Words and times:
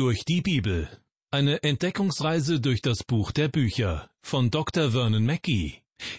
Durch 0.00 0.24
die 0.24 0.40
Bibel. 0.40 0.88
Eine 1.30 1.62
Entdeckungsreise 1.62 2.58
durch 2.58 2.80
das 2.80 3.04
Buch 3.04 3.32
der 3.32 3.48
Bücher 3.48 4.08
von 4.22 4.50
Dr. 4.50 4.92
Vernon 4.92 5.26
Mackey. 5.26 5.74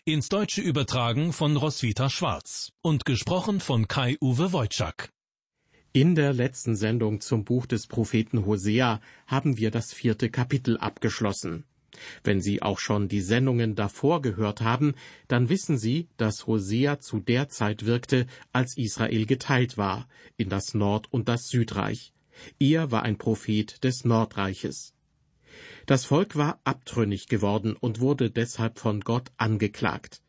Ins 0.06 0.30
Deutsche 0.30 0.62
übertragen 0.62 1.34
von 1.34 1.58
Roswitha 1.58 2.08
Schwarz 2.08 2.74
und 2.84 3.06
gesprochen 3.06 3.60
von 3.60 3.88
Kai-Uwe 3.88 4.54
Wojczak. 4.54 5.10
In 5.94 6.14
der 6.14 6.32
letzten 6.32 6.76
Sendung 6.76 7.22
zum 7.22 7.44
Buch 7.44 7.66
des 7.66 7.88
Propheten 7.88 8.46
Hosea 8.46 9.02
haben 9.26 9.58
wir 9.58 9.72
das 9.72 9.92
vierte 9.94 10.30
Kapitel 10.30 10.78
abgeschlossen. 10.78 11.64
Wenn 12.24 12.40
Sie 12.40 12.62
auch 12.62 12.78
schon 12.78 13.08
die 13.08 13.22
Sendungen 13.22 13.74
davor 13.74 14.22
gehört 14.22 14.62
haben, 14.62 14.94
dann 15.28 15.50
wissen 15.50 15.80
Sie, 15.80 16.08
dass 16.18 16.46
Hosea 16.46 17.00
zu 17.00 17.20
der 17.20 17.50
Zeit 17.50 17.88
wirkte, 17.88 18.28
als 18.54 18.78
Israel 18.78 19.26
geteilt 19.26 19.76
war, 19.76 20.08
in 20.38 20.50
das 20.50 20.76
Nord- 20.76 21.12
und 21.12 21.28
das 21.28 21.48
Südreich. 21.48 22.14
Er 22.60 22.92
war 22.92 23.04
ein 23.04 23.18
Prophet 23.18 23.84
des 23.84 24.06
Nordreiches. 24.06 24.94
Das 25.86 26.06
Volk 26.06 26.36
war 26.36 26.60
abtrünnig 26.64 27.28
geworden 27.28 27.76
und 27.76 28.00
wurde 28.00 28.32
deshalb 28.32 28.80
von 28.80 29.02
Gott 29.02 29.32
angeklagt. 29.38 30.22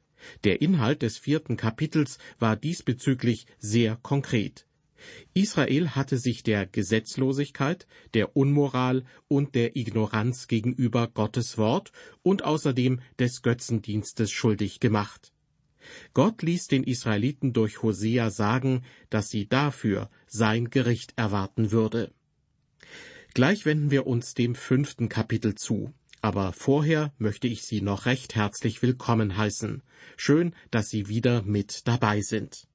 Der 0.45 0.63
Inhalt 0.63 1.03
des 1.03 1.19
vierten 1.19 1.57
Kapitels 1.57 2.19
war 2.39 2.57
diesbezüglich 2.57 3.47
sehr 3.59 3.97
konkret. 3.97 4.67
Israel 5.35 5.91
hatte 5.91 6.17
sich 6.17 6.43
der 6.43 6.67
Gesetzlosigkeit, 6.67 7.87
der 8.15 8.37
Unmoral 8.37 9.05
und 9.29 9.55
der 9.55 9.77
Ignoranz 9.77 10.47
gegenüber 10.47 11.09
Gottes 11.09 11.59
Wort 11.59 11.93
und 12.23 12.45
außerdem 12.45 13.01
des 13.19 13.43
Götzendienstes 13.43 14.31
schuldig 14.31 14.79
gemacht. 14.79 15.32
Gott 16.15 16.43
ließ 16.43 16.69
den 16.69 16.85
Israeliten 16.85 17.53
durch 17.53 17.83
Hosea 17.83 18.31
sagen, 18.31 18.83
dass 19.11 19.29
sie 19.31 19.49
dafür 19.49 20.11
sein 20.27 20.71
Gericht 20.71 21.15
erwarten 21.17 21.73
würde. 21.73 22.13
Gleich 23.35 23.65
wenden 23.65 23.91
wir 23.91 24.07
uns 24.07 24.35
dem 24.35 24.55
fünften 24.55 25.09
Kapitel 25.09 25.55
zu. 25.55 25.93
Aber 26.21 26.53
vorher 26.53 27.13
möchte 27.19 27.49
ich 27.49 27.65
Sie 27.65 27.81
noch 27.81 28.07
recht 28.07 28.37
herzlich 28.37 28.81
willkommen 28.81 29.37
heißen. 29.37 29.83
Schön, 30.17 30.55
dass 30.71 30.89
Sie 30.89 31.09
wieder 31.09 31.43
mit 31.43 31.89
dabei 31.89 32.21
sind. 32.21 32.69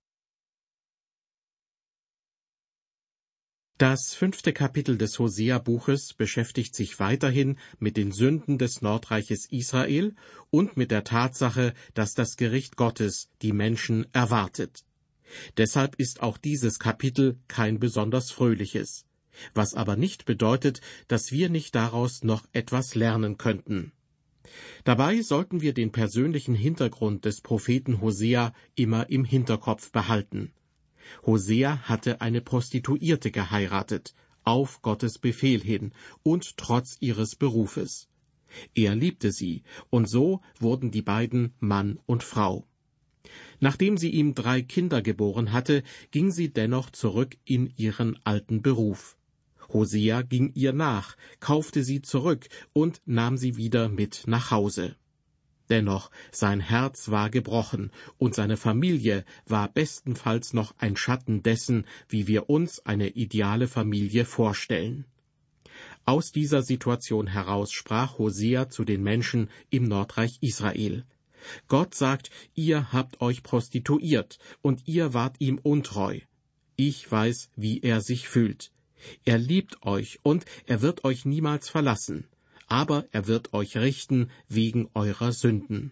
Das 3.78 4.16
fünfte 4.16 4.54
Kapitel 4.54 4.98
des 4.98 5.20
Hosea-Buches 5.20 6.16
beschäftigt 6.16 6.76
sich 6.76 7.00
weiterhin 7.00 7.60
mit 7.78 7.96
den 7.96 8.12
Sünden 8.12 8.58
des 8.58 8.82
Nordreiches 8.82 9.46
Israel 9.52 10.16
und 10.50 10.78
mit 10.78 10.90
der 10.90 11.04
Tatsache, 11.04 11.76
dass 11.94 12.16
das 12.16 12.38
Gericht 12.38 12.76
Gottes 12.76 13.30
die 13.44 13.54
Menschen 13.54 14.08
erwartet. 14.14 14.84
Deshalb 15.58 15.94
ist 16.00 16.24
auch 16.24 16.40
dieses 16.40 16.80
Kapitel 16.80 17.38
kein 17.48 17.80
besonders 17.80 18.32
fröhliches, 18.32 19.06
was 19.54 19.76
aber 19.76 19.96
nicht 19.96 20.26
bedeutet, 20.26 20.82
dass 21.08 21.32
wir 21.32 21.50
nicht 21.50 21.76
daraus 21.76 22.24
noch 22.24 22.48
etwas 22.54 22.96
lernen 22.96 23.38
könnten. 23.38 23.92
Dabei 24.86 25.22
sollten 25.22 25.62
wir 25.62 25.76
den 25.76 25.92
persönlichen 25.92 26.56
Hintergrund 26.56 27.26
des 27.26 27.42
Propheten 27.42 28.02
Hosea 28.02 28.54
immer 28.74 29.08
im 29.12 29.24
Hinterkopf 29.24 29.92
behalten. 29.92 30.52
Hosea 31.26 31.80
hatte 31.84 32.22
eine 32.22 32.42
Prostituierte 32.42 33.32
geheiratet, 33.32 34.14
auf 34.44 34.82
Gottes 34.82 35.20
Befehl 35.20 35.62
hin 35.62 35.92
und 36.24 36.58
trotz 36.58 36.98
ihres 37.00 37.36
Berufes. 37.36 38.08
Er 38.74 38.96
liebte 38.96 39.32
sie, 39.32 39.64
und 39.90 40.10
so 40.10 40.42
wurden 40.60 40.92
die 40.92 41.02
beiden 41.02 41.54
Mann 41.60 42.00
und 42.06 42.24
Frau. 42.24 42.66
Nachdem 43.60 43.98
sie 43.98 44.10
ihm 44.10 44.36
drei 44.36 44.62
Kinder 44.62 45.02
geboren 45.02 45.52
hatte, 45.52 45.84
ging 46.12 46.32
sie 46.32 46.54
dennoch 46.54 46.92
zurück 46.92 47.38
in 47.44 47.74
ihren 47.76 48.18
alten 48.24 48.62
Beruf. 48.62 49.18
Hosea 49.70 50.22
ging 50.22 50.52
ihr 50.54 50.72
nach, 50.72 51.18
kaufte 51.40 51.84
sie 51.84 52.02
zurück 52.02 52.48
und 52.72 53.02
nahm 53.06 53.38
sie 53.38 53.58
wieder 53.58 53.90
mit 53.90 54.24
nach 54.28 54.52
Hause. 54.52 54.96
Dennoch, 55.70 56.12
sein 56.32 56.62
Herz 56.62 57.10
war 57.10 57.30
gebrochen, 57.30 57.92
und 58.18 58.34
seine 58.34 58.58
Familie 58.58 59.26
war 59.46 59.68
bestenfalls 59.68 60.54
noch 60.54 60.74
ein 60.78 60.96
Schatten 60.96 61.44
dessen, 61.44 61.86
wie 62.08 62.28
wir 62.28 62.50
uns 62.50 62.86
eine 62.86 63.10
ideale 63.10 63.68
Familie 63.68 64.24
vorstellen. 64.26 65.06
Aus 66.06 66.32
dieser 66.32 66.62
Situation 66.62 67.28
heraus 67.28 67.74
sprach 67.74 68.18
Hosea 68.18 68.70
zu 68.70 68.86
den 68.86 69.04
Menschen 69.04 69.50
im 69.70 69.84
Nordreich 69.84 70.38
Israel. 70.40 71.06
Gott 71.68 71.96
sagt, 71.96 72.32
ihr 72.56 72.94
habt 72.94 73.20
euch 73.22 73.44
prostituiert, 73.44 74.40
und 74.62 74.88
ihr 74.88 75.14
wart 75.14 75.36
ihm 75.40 75.60
untreu. 75.62 76.20
Ich 76.78 77.12
weiß, 77.12 77.50
wie 77.56 77.82
er 77.82 78.02
sich 78.02 78.30
fühlt. 78.30 78.72
Er 79.26 79.38
liebt 79.38 79.84
euch, 79.86 80.20
und 80.24 80.46
er 80.66 80.82
wird 80.82 81.04
euch 81.04 81.26
niemals 81.26 81.68
verlassen 81.70 82.28
aber 82.68 83.06
er 83.12 83.28
wird 83.28 83.54
euch 83.54 83.78
richten 83.78 84.30
wegen 84.48 84.90
eurer 84.94 85.32
Sünden. 85.32 85.92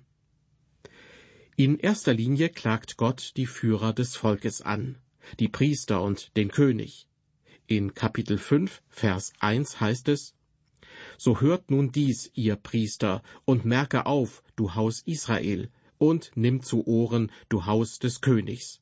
In 1.56 1.80
erster 1.80 2.13
Linie 2.13 2.50
klagt 2.50 2.97
Gott 2.97 3.31
die 3.38 3.46
Führer 3.46 3.94
des 3.94 4.16
Volkes 4.16 4.62
an, 4.62 4.97
die 5.40 5.47
Priester 5.47 6.02
und 6.02 6.36
den 6.36 6.52
König. 6.52 7.08
In 7.68 7.94
Kapitel 7.94 8.38
5, 8.38 8.84
Vers 8.90 9.34
1 9.40 9.80
heißt 9.80 10.09
es, 10.09 10.36
So 11.18 11.40
hört 11.40 11.72
nun 11.72 11.91
dies, 11.91 12.30
ihr 12.34 12.58
Priester, 12.58 13.24
und 13.46 13.63
merke 13.63 14.06
auf, 14.06 14.44
du 14.56 14.75
Haus 14.75 15.02
Israel, 15.06 15.69
und 15.97 16.31
nimm 16.36 16.62
zu 16.62 16.86
Ohren, 16.86 17.31
du 17.47 17.66
Haus 17.66 18.00
des 18.00 18.19
Königs. 18.19 18.81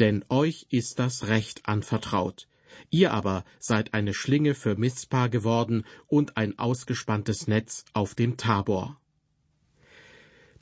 Denn 0.00 0.24
euch 0.30 0.66
ist 0.70 0.98
das 0.98 1.28
Recht 1.28 1.68
anvertraut, 1.68 2.48
Ihr 2.90 3.12
aber 3.12 3.44
seid 3.58 3.94
eine 3.94 4.14
Schlinge 4.14 4.54
für 4.54 4.76
Mizpa 4.76 5.28
geworden 5.28 5.84
und 6.06 6.36
ein 6.36 6.58
ausgespanntes 6.58 7.46
Netz 7.46 7.84
auf 7.92 8.14
dem 8.14 8.36
Tabor. 8.36 9.00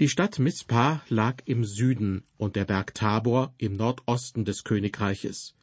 Die 0.01 0.09
Stadt 0.09 0.41
Mizpa 0.41 1.03
lag 1.09 1.43
im 1.45 1.65
Süden 1.65 2.25
und 2.37 2.57
der 2.57 2.65
Berg 2.65 2.95
Tabor 2.95 3.55
im 3.59 3.77
Nordosten 3.77 4.45
des 4.45 4.65
Königreiches. 4.65 5.55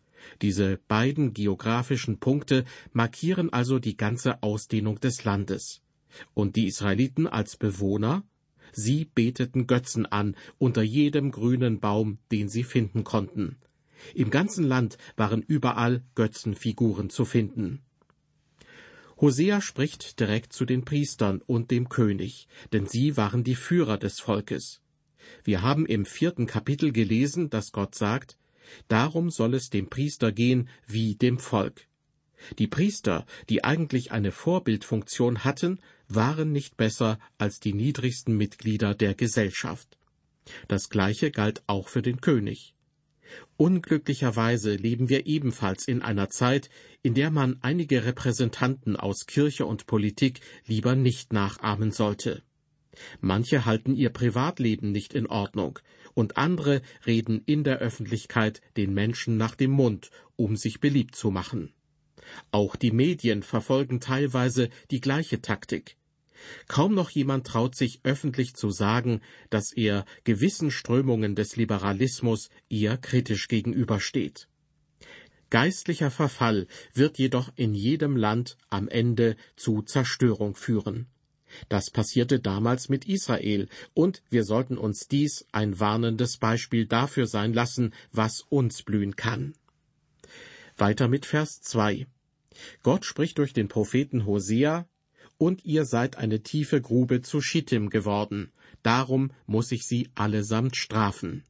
Diese 0.42 0.80
beiden 0.88 1.34
geografischen 1.34 2.20
Punkte 2.20 2.64
markieren 2.94 3.52
also 3.52 3.80
die 3.80 3.98
ganze 3.98 4.42
Ausdehnung 4.42 5.00
des 5.00 5.26
Landes. 5.26 5.82
Und 6.34 6.56
die 6.56 6.68
Israeliten 6.68 7.28
als 7.28 7.58
Bewohner? 7.58 8.24
Sie 8.72 9.06
beteten 9.06 9.68
Götzen 9.68 10.06
an 10.06 10.36
unter 10.58 10.82
jedem 10.82 11.32
grünen 11.32 11.80
Baum, 11.80 12.20
den 12.32 12.48
sie 12.48 12.64
finden 12.64 13.04
konnten. 13.04 13.58
Im 14.14 14.30
ganzen 14.30 14.64
Land 14.64 14.98
waren 15.16 15.42
überall 15.42 16.04
Götzenfiguren 16.16 17.10
zu 17.10 17.26
finden. 17.26 17.82
Hosea 19.20 19.62
spricht 19.62 20.20
direkt 20.20 20.54
zu 20.54 20.66
den 20.66 20.84
Priestern 20.84 21.42
und 21.46 21.70
dem 21.70 21.90
König, 21.90 22.48
denn 22.74 22.88
sie 22.88 23.18
waren 23.18 23.44
die 23.44 23.56
Führer 23.56 23.98
des 23.98 24.20
Volkes. 24.20 24.82
Wir 25.44 25.62
haben 25.62 25.86
im 25.86 26.06
vierten 26.06 26.48
Kapitel 26.48 26.92
gelesen, 26.92 27.50
dass 27.50 27.72
Gott 27.72 27.94
sagt, 27.94 28.38
Darum 28.88 29.30
soll 29.30 29.54
es 29.54 29.70
dem 29.70 29.90
Priester 29.90 30.32
gehen 30.32 30.70
wie 30.88 31.16
dem 31.16 31.40
Volk. 31.40 31.88
Die 32.58 32.68
Priester, 32.68 33.26
die 33.50 33.64
eigentlich 33.64 34.12
eine 34.12 34.32
Vorbildfunktion 34.32 35.44
hatten, 35.44 35.80
waren 36.08 36.52
nicht 36.52 36.78
besser 36.78 37.20
als 37.38 37.60
die 37.60 37.74
niedrigsten 37.74 38.36
Mitglieder 38.36 38.96
der 38.96 39.14
Gesellschaft. 39.14 39.98
Das 40.68 40.90
gleiche 40.90 41.32
galt 41.32 41.64
auch 41.68 41.88
für 41.88 42.02
den 42.02 42.20
König. 42.20 42.74
Unglücklicherweise 43.58 44.76
leben 44.76 45.10
wir 45.10 45.26
ebenfalls 45.26 45.88
in 45.88 46.02
einer 46.02 46.30
Zeit, 46.30 46.70
in 47.04 47.14
der 47.14 47.32
man 47.32 47.58
einige 47.62 48.06
Repräsentanten 48.06 48.96
aus 48.96 49.26
Kirche 49.26 49.66
und 49.66 49.86
Politik 49.86 50.42
lieber 50.66 50.96
nicht 50.96 51.34
nachahmen 51.34 51.92
sollte. 51.92 52.44
Manche 53.20 53.66
halten 53.66 53.96
ihr 53.96 54.10
Privatleben 54.10 54.92
nicht 54.92 55.14
in 55.14 55.28
Ordnung, 55.28 55.80
und 56.14 56.38
andere 56.38 56.82
reden 57.06 57.42
in 57.46 57.64
der 57.64 57.80
Öffentlichkeit 57.80 58.62
den 58.76 58.94
Menschen 58.94 59.38
nach 59.38 59.56
dem 59.56 59.72
Mund, 59.72 60.10
um 60.36 60.58
sich 60.58 60.80
beliebt 60.80 61.16
zu 61.16 61.32
machen. 61.32 61.74
Auch 62.52 62.76
die 62.76 62.92
Medien 62.92 63.44
verfolgen 63.44 64.00
teilweise 64.00 64.70
die 64.92 65.02
gleiche 65.02 65.42
Taktik. 65.42 65.98
Kaum 66.68 66.94
noch 66.94 67.10
jemand 67.10 67.48
traut 67.48 67.76
sich 67.76 68.00
öffentlich 68.04 68.56
zu 68.56 68.70
sagen, 68.70 69.22
dass 69.50 69.72
er 69.72 70.06
gewissen 70.24 70.72
Strömungen 70.72 71.36
des 71.36 71.56
Liberalismus 71.56 72.50
eher 72.70 72.98
kritisch 72.98 73.48
gegenübersteht. 73.48 74.48
Geistlicher 75.50 76.12
Verfall 76.12 76.68
wird 76.94 77.18
jedoch 77.18 77.52
in 77.58 77.74
jedem 77.74 78.16
Land 78.16 78.58
am 78.70 78.88
Ende 78.88 79.36
zu 79.58 79.82
Zerstörung 79.82 80.56
führen. 80.56 81.08
Das 81.68 81.90
passierte 81.90 82.40
damals 82.40 82.88
mit 82.88 83.06
Israel, 83.06 83.68
und 83.94 84.24
wir 84.30 84.46
sollten 84.46 84.78
uns 84.78 85.10
dies 85.10 85.46
ein 85.52 85.80
warnendes 85.80 86.38
Beispiel 86.38 86.86
dafür 86.86 87.28
sein 87.28 87.54
lassen, 87.54 87.94
was 88.14 88.42
uns 88.48 88.84
blühen 88.84 89.18
kann. 89.18 89.54
Weiter 90.78 91.10
mit 91.10 91.26
Vers 91.26 91.62
2. 91.62 92.08
Gott 92.84 93.06
spricht 93.06 93.38
durch 93.38 93.54
den 93.54 93.68
Propheten 93.68 94.26
Hosea 94.26 94.88
und 95.42 95.66
ihr 95.66 95.86
seid 95.86 96.20
eine 96.20 96.44
tiefe 96.44 96.82
Grube 96.82 97.24
zu 97.24 97.42
Schittim 97.42 97.90
geworden, 97.90 98.52
darum 98.84 99.32
muss 99.48 99.72
ich 99.72 99.88
sie 99.88 100.08
allesamt 100.14 100.76
strafen. 100.76 101.44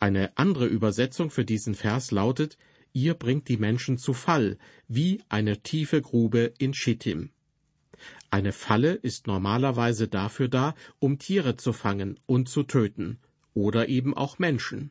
Eine 0.00 0.36
andere 0.36 0.66
Übersetzung 0.66 1.30
für 1.30 1.44
diesen 1.44 1.76
Vers 1.76 2.10
lautet, 2.10 2.58
ihr 2.92 3.14
bringt 3.14 3.46
die 3.46 3.58
Menschen 3.58 3.96
zu 3.96 4.12
Fall, 4.12 4.58
wie 4.88 5.22
eine 5.28 5.62
tiefe 5.62 6.02
Grube 6.02 6.52
in 6.58 6.74
Schittim. 6.74 7.30
Eine 8.28 8.50
Falle 8.50 8.94
ist 8.94 9.28
normalerweise 9.28 10.08
dafür 10.08 10.48
da, 10.48 10.74
um 10.98 11.20
Tiere 11.20 11.56
zu 11.56 11.72
fangen 11.72 12.18
und 12.26 12.48
zu 12.48 12.64
töten, 12.64 13.20
oder 13.54 13.88
eben 13.88 14.16
auch 14.16 14.40
Menschen. 14.40 14.90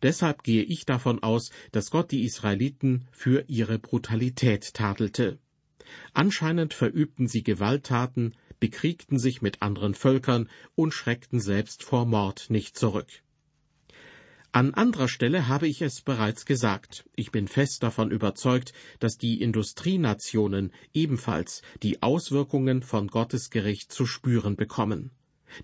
Deshalb 0.00 0.42
gehe 0.42 0.62
ich 0.62 0.86
davon 0.86 1.22
aus, 1.22 1.50
dass 1.70 1.90
Gott 1.90 2.12
die 2.12 2.24
Israeliten 2.24 3.08
für 3.10 3.44
ihre 3.46 3.78
Brutalität 3.78 4.72
tadelte. 4.72 5.38
Anscheinend 6.14 6.74
verübten 6.74 7.28
sie 7.28 7.42
Gewalttaten, 7.42 8.34
bekriegten 8.60 9.18
sich 9.18 9.42
mit 9.42 9.62
anderen 9.62 9.94
Völkern 9.94 10.48
und 10.74 10.92
schreckten 10.92 11.40
selbst 11.40 11.82
vor 11.82 12.06
Mord 12.06 12.46
nicht 12.48 12.76
zurück. 12.76 13.08
An 14.52 14.72
anderer 14.72 15.08
Stelle 15.08 15.48
habe 15.48 15.68
ich 15.68 15.82
es 15.82 16.00
bereits 16.00 16.46
gesagt. 16.46 17.04
Ich 17.14 17.30
bin 17.30 17.46
fest 17.46 17.82
davon 17.82 18.10
überzeugt, 18.10 18.72
dass 19.00 19.18
die 19.18 19.42
Industrienationen 19.42 20.72
ebenfalls 20.94 21.60
die 21.82 22.02
Auswirkungen 22.02 22.82
von 22.82 23.08
Gottes 23.08 23.50
Gericht 23.50 23.92
zu 23.92 24.06
spüren 24.06 24.56
bekommen. 24.56 25.10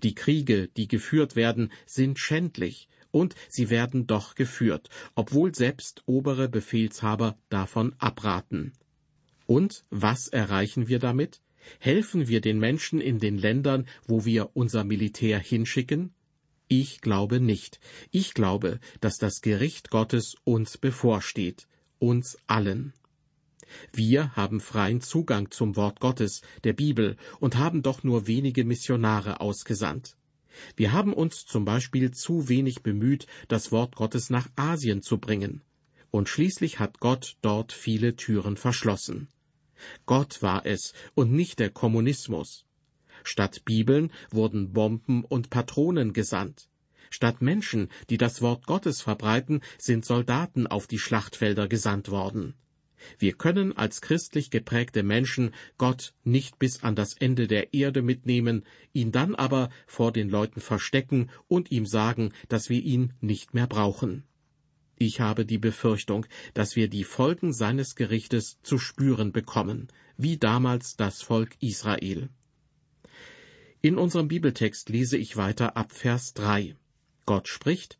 Die 0.03 0.13
Kriege, 0.13 0.67
die 0.77 0.87
geführt 0.87 1.35
werden, 1.35 1.71
sind 1.87 2.19
schändlich, 2.19 2.87
und 3.09 3.35
sie 3.49 3.69
werden 3.69 4.05
doch 4.05 4.35
geführt, 4.35 4.89
obwohl 5.15 5.55
selbst 5.55 6.03
obere 6.05 6.47
Befehlshaber 6.47 7.37
davon 7.49 7.95
abraten. 7.97 8.73
Und 9.45 9.85
was 9.89 10.27
erreichen 10.27 10.87
wir 10.87 10.99
damit? 10.99 11.41
Helfen 11.79 12.27
wir 12.27 12.41
den 12.41 12.59
Menschen 12.59 12.99
in 12.99 13.19
den 13.19 13.37
Ländern, 13.37 13.87
wo 14.07 14.25
wir 14.25 14.51
unser 14.53 14.83
Militär 14.83 15.39
hinschicken? 15.39 16.13
Ich 16.67 17.01
glaube 17.01 17.39
nicht. 17.39 17.79
Ich 18.11 18.33
glaube, 18.33 18.79
dass 18.99 19.17
das 19.17 19.41
Gericht 19.41 19.89
Gottes 19.89 20.35
uns 20.43 20.77
bevorsteht, 20.77 21.67
uns 21.99 22.37
allen. 22.47 22.93
Wir 23.91 24.35
haben 24.35 24.59
freien 24.59 25.01
Zugang 25.01 25.51
zum 25.51 25.75
Wort 25.75 25.99
Gottes, 25.99 26.41
der 26.63 26.73
Bibel, 26.73 27.17
und 27.39 27.57
haben 27.57 27.81
doch 27.81 28.03
nur 28.03 28.27
wenige 28.27 28.65
Missionare 28.65 29.39
ausgesandt. 29.41 30.15
Wir 30.75 30.91
haben 30.91 31.13
uns 31.13 31.45
zum 31.45 31.65
Beispiel 31.65 32.11
zu 32.11 32.49
wenig 32.49 32.83
bemüht, 32.83 33.25
das 33.47 33.71
Wort 33.71 33.95
Gottes 33.95 34.29
nach 34.29 34.47
Asien 34.55 35.01
zu 35.01 35.17
bringen. 35.17 35.61
Und 36.11 36.29
schließlich 36.29 36.79
hat 36.79 36.99
Gott 36.99 37.37
dort 37.41 37.71
viele 37.71 38.15
Türen 38.15 38.57
verschlossen. 38.57 39.27
Gott 40.05 40.41
war 40.41 40.65
es 40.65 40.93
und 41.15 41.31
nicht 41.31 41.59
der 41.59 41.69
Kommunismus. 41.69 42.65
Statt 43.23 43.63
Bibeln 43.65 44.11
wurden 44.31 44.73
Bomben 44.73 45.23
und 45.23 45.49
Patronen 45.49 46.13
gesandt. 46.13 46.69
Statt 47.09 47.41
Menschen, 47.41 47.89
die 48.09 48.17
das 48.17 48.41
Wort 48.41 48.65
Gottes 48.65 49.01
verbreiten, 49.01 49.61
sind 49.77 50.03
Soldaten 50.03 50.67
auf 50.67 50.87
die 50.87 50.97
Schlachtfelder 50.97 51.67
gesandt 51.67 52.09
worden. 52.09 52.55
Wir 53.19 53.33
können 53.33 53.75
als 53.75 54.01
christlich 54.01 54.49
geprägte 54.49 55.03
Menschen 55.03 55.53
Gott 55.77 56.13
nicht 56.23 56.57
bis 56.59 56.83
an 56.83 56.95
das 56.95 57.13
Ende 57.13 57.47
der 57.47 57.73
Erde 57.73 58.01
mitnehmen, 58.01 58.65
ihn 58.93 59.11
dann 59.11 59.35
aber 59.35 59.69
vor 59.87 60.11
den 60.11 60.29
Leuten 60.29 60.61
verstecken 60.61 61.29
und 61.47 61.71
ihm 61.71 61.85
sagen, 61.85 62.33
dass 62.49 62.69
wir 62.69 62.81
ihn 62.81 63.13
nicht 63.21 63.53
mehr 63.53 63.67
brauchen. 63.67 64.23
Ich 65.05 65.19
habe 65.19 65.45
die 65.45 65.57
Befürchtung, 65.57 66.25
dass 66.53 66.77
wir 66.77 66.87
die 66.87 67.03
Folgen 67.03 67.51
seines 67.51 67.95
Gerichtes 67.95 68.61
zu 68.63 68.77
spüren 68.77 69.33
bekommen, 69.33 69.89
wie 70.15 70.37
damals 70.37 70.95
das 70.95 71.21
Volk 71.21 71.57
Israel. 71.59 72.29
In 73.81 73.97
unserem 73.97 74.29
Bibeltext 74.29 74.87
lese 74.87 75.17
ich 75.17 75.35
weiter 75.35 75.75
ab 75.75 75.91
Vers 75.91 76.33
3. 76.35 76.77
Gott 77.25 77.49
spricht, 77.49 77.99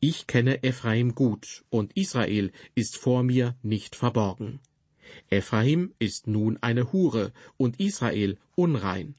Ich 0.00 0.26
kenne 0.26 0.62
Ephraim 0.62 1.14
gut, 1.14 1.64
und 1.70 1.96
Israel 1.96 2.52
ist 2.74 2.98
vor 2.98 3.22
mir 3.22 3.56
nicht 3.62 3.96
verborgen. 3.96 4.60
Ephraim 5.30 5.94
ist 5.98 6.26
nun 6.26 6.58
eine 6.60 6.92
Hure, 6.92 7.32
und 7.56 7.80
Israel 7.80 8.36
unrein. 8.54 9.14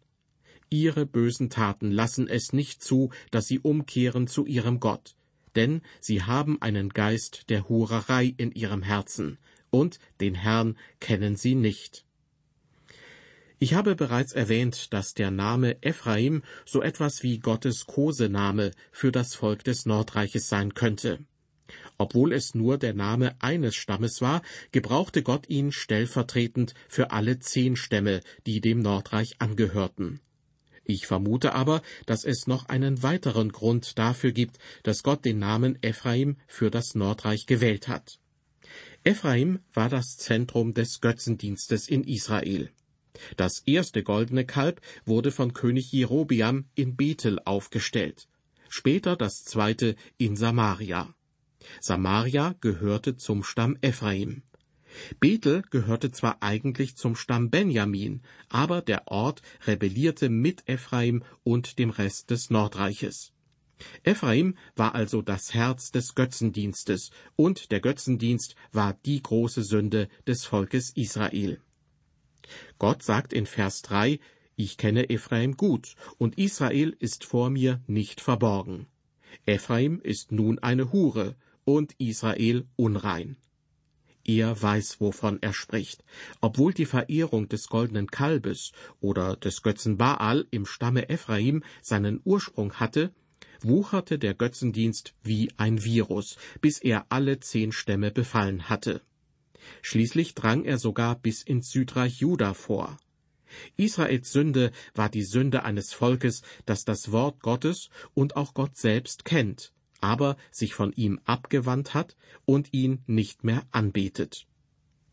Ihre 0.70 1.08
bösen 1.08 1.50
Taten 1.50 1.90
lassen 1.90 2.28
es 2.28 2.54
nicht 2.54 2.84
zu, 2.84 3.10
dass 3.32 3.48
sie 3.48 3.58
umkehren 3.58 4.28
zu 4.28 4.46
ihrem 4.46 4.80
Gott, 4.80 5.16
denn 5.56 5.82
sie 6.00 6.24
haben 6.24 6.62
einen 6.62 6.90
Geist 6.90 7.50
der 7.50 7.70
Hurerei 7.70 8.34
in 8.38 8.52
ihrem 8.52 8.84
Herzen, 8.84 9.38
und 9.70 10.00
den 10.22 10.36
Herrn 10.36 10.78
kennen 11.00 11.36
sie 11.36 11.56
nicht. 11.56 12.06
Ich 13.58 13.74
habe 13.74 13.96
bereits 13.96 14.34
erwähnt, 14.34 14.94
dass 14.94 15.14
der 15.14 15.32
Name 15.32 15.82
Ephraim 15.82 16.44
so 16.66 16.82
etwas 16.82 17.24
wie 17.24 17.40
Gottes 17.40 17.86
Kosename 17.86 18.72
für 18.92 19.12
das 19.12 19.34
Volk 19.34 19.64
des 19.64 19.86
Nordreiches 19.86 20.50
sein 20.50 20.74
könnte. 20.74 21.20
Obwohl 21.98 22.34
es 22.34 22.54
nur 22.54 22.78
der 22.78 22.94
Name 22.94 23.36
eines 23.40 23.76
Stammes 23.76 24.22
war, 24.22 24.42
gebrauchte 24.72 25.24
Gott 25.24 25.50
ihn 25.50 25.72
stellvertretend 25.72 26.74
für 26.90 27.12
alle 27.12 27.40
zehn 27.40 27.76
Stämme, 27.76 28.20
die 28.46 28.60
dem 28.60 28.80
Nordreich 28.80 29.36
angehörten. 29.40 30.20
Ich 30.86 31.08
vermute 31.08 31.54
aber, 31.54 31.82
dass 32.06 32.24
es 32.24 32.46
noch 32.48 32.70
einen 32.70 33.02
weiteren 33.02 33.52
Grund 33.52 33.98
dafür 33.98 34.32
gibt, 34.32 34.60
dass 34.84 35.04
Gott 35.04 35.26
den 35.26 35.40
Namen 35.40 35.78
Ephraim 35.82 36.38
für 36.48 36.70
das 36.70 36.94
Nordreich 36.96 37.48
gewählt 37.48 37.88
hat. 37.88 38.20
Ephraim 39.04 39.60
war 39.74 39.90
das 39.90 40.18
Zentrum 40.18 40.74
des 40.74 41.02
Götzendienstes 41.02 41.88
in 41.88 42.04
Israel. 42.04 42.70
Das 43.38 43.60
erste 43.66 44.04
goldene 44.04 44.46
Kalb 44.46 44.82
wurde 45.06 45.32
von 45.32 45.54
König 45.54 45.92
Jerobiam 45.92 46.66
in 46.76 46.96
Bethel 46.96 47.40
aufgestellt, 47.46 48.28
später 48.70 49.16
das 49.16 49.44
zweite 49.44 49.96
in 50.18 50.36
Samaria. 50.36 51.14
Samaria 51.82 52.56
gehörte 52.62 53.16
zum 53.18 53.44
Stamm 53.44 53.78
Ephraim. 53.82 54.44
Bethel 55.20 55.64
gehörte 55.70 56.12
zwar 56.12 56.42
eigentlich 56.42 56.96
zum 56.96 57.16
Stamm 57.16 57.50
Benjamin, 57.50 58.22
aber 58.50 58.82
der 58.82 59.08
Ort 59.08 59.42
rebellierte 59.66 60.30
mit 60.30 60.68
Ephraim 60.68 61.24
und 61.44 61.80
dem 61.80 61.90
Rest 61.90 62.30
des 62.30 62.50
Nordreiches. 62.50 63.32
Ephraim 64.04 64.56
war 64.76 64.96
also 64.96 65.22
das 65.22 65.54
Herz 65.54 65.92
des 65.92 66.16
Götzendienstes, 66.16 67.12
und 67.36 67.72
der 67.72 67.82
Götzendienst 67.82 68.56
war 68.72 68.94
die 69.06 69.22
große 69.22 69.64
Sünde 69.64 70.08
des 70.28 70.46
Volkes 70.46 70.92
Israel. 70.96 71.60
Gott 72.80 73.04
sagt 73.04 73.34
in 73.34 73.46
Vers 73.46 73.82
3, 73.82 74.20
ich 74.56 74.78
kenne 74.78 75.10
Ephraim 75.10 75.58
gut, 75.58 75.96
und 76.18 76.38
Israel 76.38 76.96
ist 77.00 77.26
vor 77.26 77.50
mir 77.50 77.82
nicht 77.88 78.22
verborgen. 78.22 78.88
Ephraim 79.46 80.00
ist 80.02 80.32
nun 80.32 80.60
eine 80.60 80.94
Hure, 80.94 81.36
und 81.66 81.94
Israel 81.98 82.68
unrein. 82.76 83.36
Er 84.28 84.60
weiß, 84.60 85.00
wovon 85.00 85.38
er 85.42 85.54
spricht. 85.54 86.04
Obwohl 86.42 86.74
die 86.74 86.88
Verehrung 86.88 87.48
des 87.48 87.68
goldenen 87.68 88.08
Kalbes 88.08 88.72
oder 89.00 89.36
des 89.36 89.62
Götzen 89.62 89.98
Baal 89.98 90.48
im 90.50 90.66
Stamme 90.66 91.10
Ephraim 91.10 91.64
seinen 91.84 92.22
Ursprung 92.24 92.74
hatte, 92.74 93.14
wucherte 93.62 94.18
der 94.18 94.34
Götzendienst 94.34 95.14
wie 95.24 95.52
ein 95.58 95.84
Virus, 95.84 96.38
bis 96.60 96.80
er 96.80 97.06
alle 97.10 97.40
zehn 97.40 97.72
Stämme 97.72 98.12
befallen 98.12 98.68
hatte. 98.68 99.02
Schließlich 99.84 100.34
drang 100.34 100.66
er 100.66 100.80
sogar 100.80 101.16
bis 101.20 101.44
ins 101.44 101.70
Südreich 101.70 102.20
Juda 102.20 102.56
vor. 102.56 102.98
Israels 103.78 104.32
Sünde 104.32 104.72
war 104.96 105.10
die 105.10 105.24
Sünde 105.24 105.64
eines 105.64 105.94
Volkes, 105.94 106.42
das 106.66 106.84
das 106.84 107.12
Wort 107.12 107.42
Gottes 107.42 107.90
und 108.16 108.36
auch 108.36 108.56
Gott 108.56 108.76
selbst 108.76 109.24
kennt, 109.24 109.72
aber 110.06 110.38
sich 110.52 110.76
von 110.76 110.94
ihm 110.94 111.20
abgewandt 111.26 111.96
hat 111.96 112.16
und 112.46 112.72
ihn 112.74 113.02
nicht 113.08 113.44
mehr 113.44 113.66
anbetet. 113.72 114.46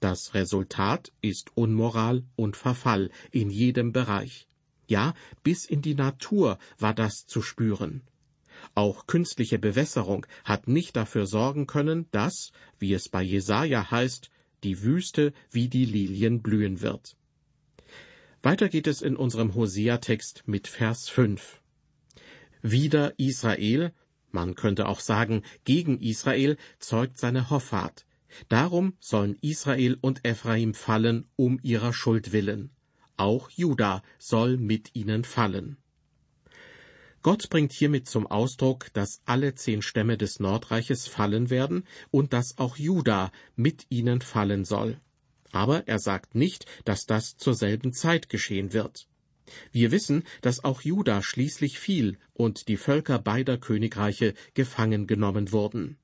Das 0.01 0.35
Resultat 0.35 1.13
ist 1.23 1.51
Unmoral 1.55 2.25
und 2.37 2.59
Verfall 2.59 3.11
in 3.31 3.49
jedem 3.49 3.93
Bereich. 3.93 4.47
Ja, 4.87 5.15
bis 5.43 5.65
in 5.65 5.81
die 5.81 5.95
Natur 5.95 6.59
war 6.79 6.93
das 6.93 7.25
zu 7.25 7.41
spüren. 7.41 8.03
Auch 8.75 9.07
künstliche 9.07 9.59
Bewässerung 9.59 10.27
hat 10.45 10.69
nicht 10.69 10.95
dafür 10.95 11.27
sorgen 11.27 11.67
können, 11.67 12.07
dass, 12.11 12.53
wie 12.79 12.93
es 12.93 13.09
bei 13.09 13.23
Jesaja 13.23 13.91
heißt, 13.91 14.29
die 14.63 14.83
Wüste 14.83 15.33
wie 15.51 15.69
die 15.69 15.87
Lilien 15.87 16.43
blühen 16.43 16.83
wird. 16.83 17.17
Weiter 18.43 18.69
geht 18.69 18.87
es 18.87 19.01
in 19.01 19.17
unserem 19.17 19.55
Hosea-Text 19.55 20.43
mit 20.47 20.69
Vers 20.69 21.09
5. 21.09 21.63
Wieder 22.61 23.19
Israel, 23.19 23.93
man 24.33 24.55
könnte 24.55 24.89
auch 24.89 25.01
sagen 25.01 25.43
gegen 25.65 25.99
Israel, 26.01 26.57
zeugt 26.79 27.19
seine 27.19 27.51
Hoffart. 27.51 28.07
Darum 28.49 28.95
sollen 29.01 29.37
Israel 29.41 29.99
und 30.01 30.25
Ephraim 30.25 30.75
fallen 30.75 31.29
um 31.37 31.59
ihrer 31.63 31.93
Schuld 31.93 32.33
willen. 32.33 32.71
Auch 33.17 33.51
Juda 33.51 34.03
soll 34.19 34.57
mit 34.57 34.95
ihnen 34.95 35.25
fallen. 35.25 35.77
Gott 37.23 37.51
bringt 37.51 37.73
hiermit 37.73 38.09
zum 38.09 38.27
Ausdruck, 38.27 38.93
dass 38.95 39.21
alle 39.27 39.55
zehn 39.55 39.81
Stämme 39.81 40.19
des 40.19 40.41
Nordreiches 40.41 41.07
fallen 41.07 41.51
werden 41.51 41.85
und 42.11 42.33
dass 42.33 42.59
auch 42.59 42.77
Juda 42.77 43.31
mit 43.55 43.87
ihnen 43.91 44.23
fallen 44.23 44.65
soll. 44.65 44.99
Aber 45.53 45.87
er 45.87 46.01
sagt 46.01 46.35
nicht, 46.35 46.67
dass 46.85 47.07
das 47.07 47.37
zur 47.37 47.55
selben 47.55 47.93
Zeit 47.93 48.29
geschehen 48.29 48.73
wird. 48.73 49.07
Wir 49.73 49.91
wissen, 49.91 50.25
dass 50.41 50.65
auch 50.65 50.83
Juda 50.83 51.23
schließlich 51.23 51.79
fiel 51.79 52.19
und 52.33 52.69
die 52.69 52.77
Völker 52.77 53.19
beider 53.19 53.59
Königreiche 53.59 54.35
gefangen 54.55 55.07
genommen 55.07 55.53
wurden. 55.53 55.97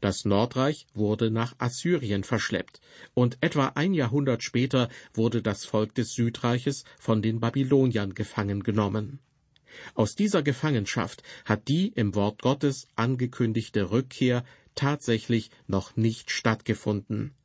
Das 0.00 0.24
Nordreich 0.24 0.86
wurde 0.94 1.30
nach 1.30 1.54
Assyrien 1.58 2.24
verschleppt, 2.24 2.80
und 3.14 3.38
etwa 3.40 3.72
ein 3.74 3.94
Jahrhundert 3.94 4.42
später 4.42 4.88
wurde 5.14 5.42
das 5.42 5.64
Volk 5.64 5.94
des 5.94 6.14
Südreiches 6.14 6.84
von 6.98 7.22
den 7.22 7.40
Babyloniern 7.40 8.14
gefangen 8.14 8.62
genommen. 8.62 9.20
Aus 9.94 10.14
dieser 10.14 10.42
Gefangenschaft 10.42 11.22
hat 11.44 11.68
die 11.68 11.88
im 11.88 12.14
Wort 12.14 12.40
Gottes 12.40 12.88
angekündigte 12.96 13.90
Rückkehr 13.90 14.44
tatsächlich 14.74 15.50
noch 15.66 15.96
nicht 15.96 16.30
stattgefunden. 16.30 17.35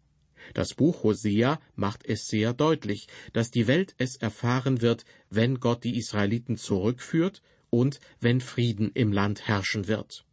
Das 0.53 0.74
Buch 0.74 1.03
Hosea 1.03 1.60
macht 1.75 2.05
es 2.05 2.27
sehr 2.27 2.53
deutlich, 2.53 3.07
dass 3.33 3.51
die 3.51 3.67
Welt 3.67 3.95
es 3.98 4.15
erfahren 4.15 4.81
wird, 4.81 5.05
wenn 5.29 5.60
Gott 5.60 5.83
die 5.83 5.98
Israeliten 5.98 6.57
zurückführt 6.57 7.41
und 7.69 8.00
wenn 8.19 8.41
Frieden 8.41 8.91
im 8.93 9.12
Land 9.12 9.48
herrschen 9.48 9.88
wird. 9.88 10.25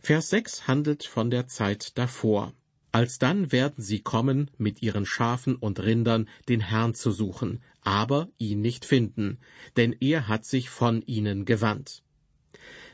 Vers 0.00 0.30
6 0.30 0.68
handelt 0.68 1.04
von 1.04 1.30
der 1.30 1.48
Zeit 1.48 1.98
davor. 1.98 2.54
Alsdann 2.92 3.52
werden 3.52 3.82
sie 3.82 4.00
kommen, 4.00 4.50
mit 4.56 4.80
ihren 4.80 5.04
Schafen 5.04 5.56
und 5.56 5.80
Rindern 5.80 6.28
den 6.48 6.60
Herrn 6.60 6.94
zu 6.94 7.10
suchen, 7.10 7.60
aber 7.82 8.28
ihn 8.38 8.60
nicht 8.60 8.84
finden, 8.84 9.38
denn 9.76 9.94
er 10.00 10.28
hat 10.28 10.46
sich 10.46 10.70
von 10.70 11.02
ihnen 11.02 11.44
gewandt. 11.44 12.02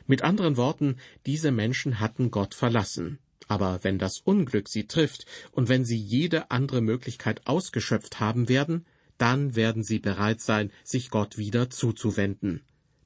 Mit 0.05 0.21
anderen 0.21 0.57
Worten, 0.57 0.97
diese 1.25 1.51
Menschen 1.51 1.99
hatten 2.01 2.31
Gott 2.31 2.53
verlassen. 2.53 3.19
Aber 3.47 3.83
wenn 3.83 3.99
das 3.99 4.19
Unglück 4.19 4.69
sie 4.69 4.87
trifft 4.87 5.25
und 5.51 5.69
wenn 5.69 5.85
sie 5.85 5.97
jede 5.97 6.51
andere 6.51 6.81
Möglichkeit 6.81 7.45
ausgeschöpft 7.45 8.19
haben 8.19 8.49
werden, 8.49 8.85
dann 9.17 9.55
werden 9.55 9.83
sie 9.83 9.99
bereit 9.99 10.41
sein, 10.41 10.71
sich 10.83 11.09
Gott 11.09 11.37
wieder 11.37 11.69
zuzuwenden. 11.69 12.61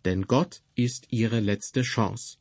Denn 0.06 0.24
Gott 0.24 0.62
ist 0.76 1.08
ihre 1.10 1.40
letzte 1.40 1.82
Chance. 1.82 2.38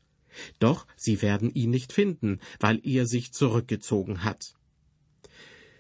Doch 0.59 0.87
sie 0.97 1.23
werden 1.23 1.51
ihn 1.51 1.71
nicht 1.71 1.93
finden, 1.93 2.41
weil 2.61 2.81
er 2.85 3.07
sich 3.07 3.33
zurückgezogen 3.33 4.23
hat. 4.25 4.55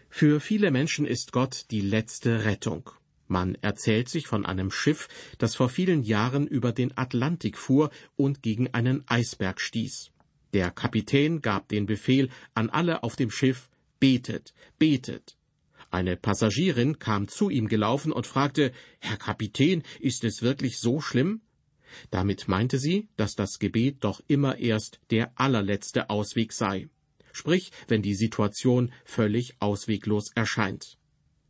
Für 0.08 0.40
viele 0.40 0.70
Menschen 0.70 1.06
ist 1.06 1.32
Gott 1.32 1.66
die 1.70 1.82
letzte 1.82 2.44
Rettung. 2.44 2.90
Man 3.28 3.56
erzählt 3.56 4.08
sich 4.08 4.26
von 4.26 4.46
einem 4.46 4.70
Schiff, 4.70 5.08
das 5.38 5.54
vor 5.56 5.68
vielen 5.68 6.02
Jahren 6.02 6.46
über 6.46 6.72
den 6.72 6.96
Atlantik 6.96 7.58
fuhr 7.58 7.90
und 8.14 8.42
gegen 8.42 8.72
einen 8.72 9.02
Eisberg 9.08 9.60
stieß. 9.60 10.12
Der 10.56 10.70
Kapitän 10.70 11.42
gab 11.42 11.68
den 11.68 11.84
Befehl 11.84 12.30
an 12.54 12.70
alle 12.70 13.02
auf 13.02 13.14
dem 13.14 13.30
Schiff 13.30 13.68
Betet, 14.00 14.54
betet. 14.78 15.36
Eine 15.90 16.16
Passagierin 16.16 16.98
kam 16.98 17.28
zu 17.28 17.50
ihm 17.50 17.68
gelaufen 17.68 18.10
und 18.10 18.26
fragte 18.26 18.72
Herr 18.98 19.18
Kapitän, 19.18 19.82
ist 20.00 20.24
es 20.24 20.40
wirklich 20.40 20.78
so 20.78 21.02
schlimm? 21.02 21.42
Damit 22.10 22.48
meinte 22.48 22.78
sie, 22.78 23.06
dass 23.18 23.34
das 23.34 23.58
Gebet 23.58 23.98
doch 24.00 24.22
immer 24.28 24.56
erst 24.56 24.98
der 25.10 25.38
allerletzte 25.38 26.08
Ausweg 26.08 26.54
sei, 26.54 26.88
sprich 27.34 27.70
wenn 27.86 28.00
die 28.00 28.14
Situation 28.14 28.94
völlig 29.04 29.56
ausweglos 29.60 30.30
erscheint. 30.34 30.96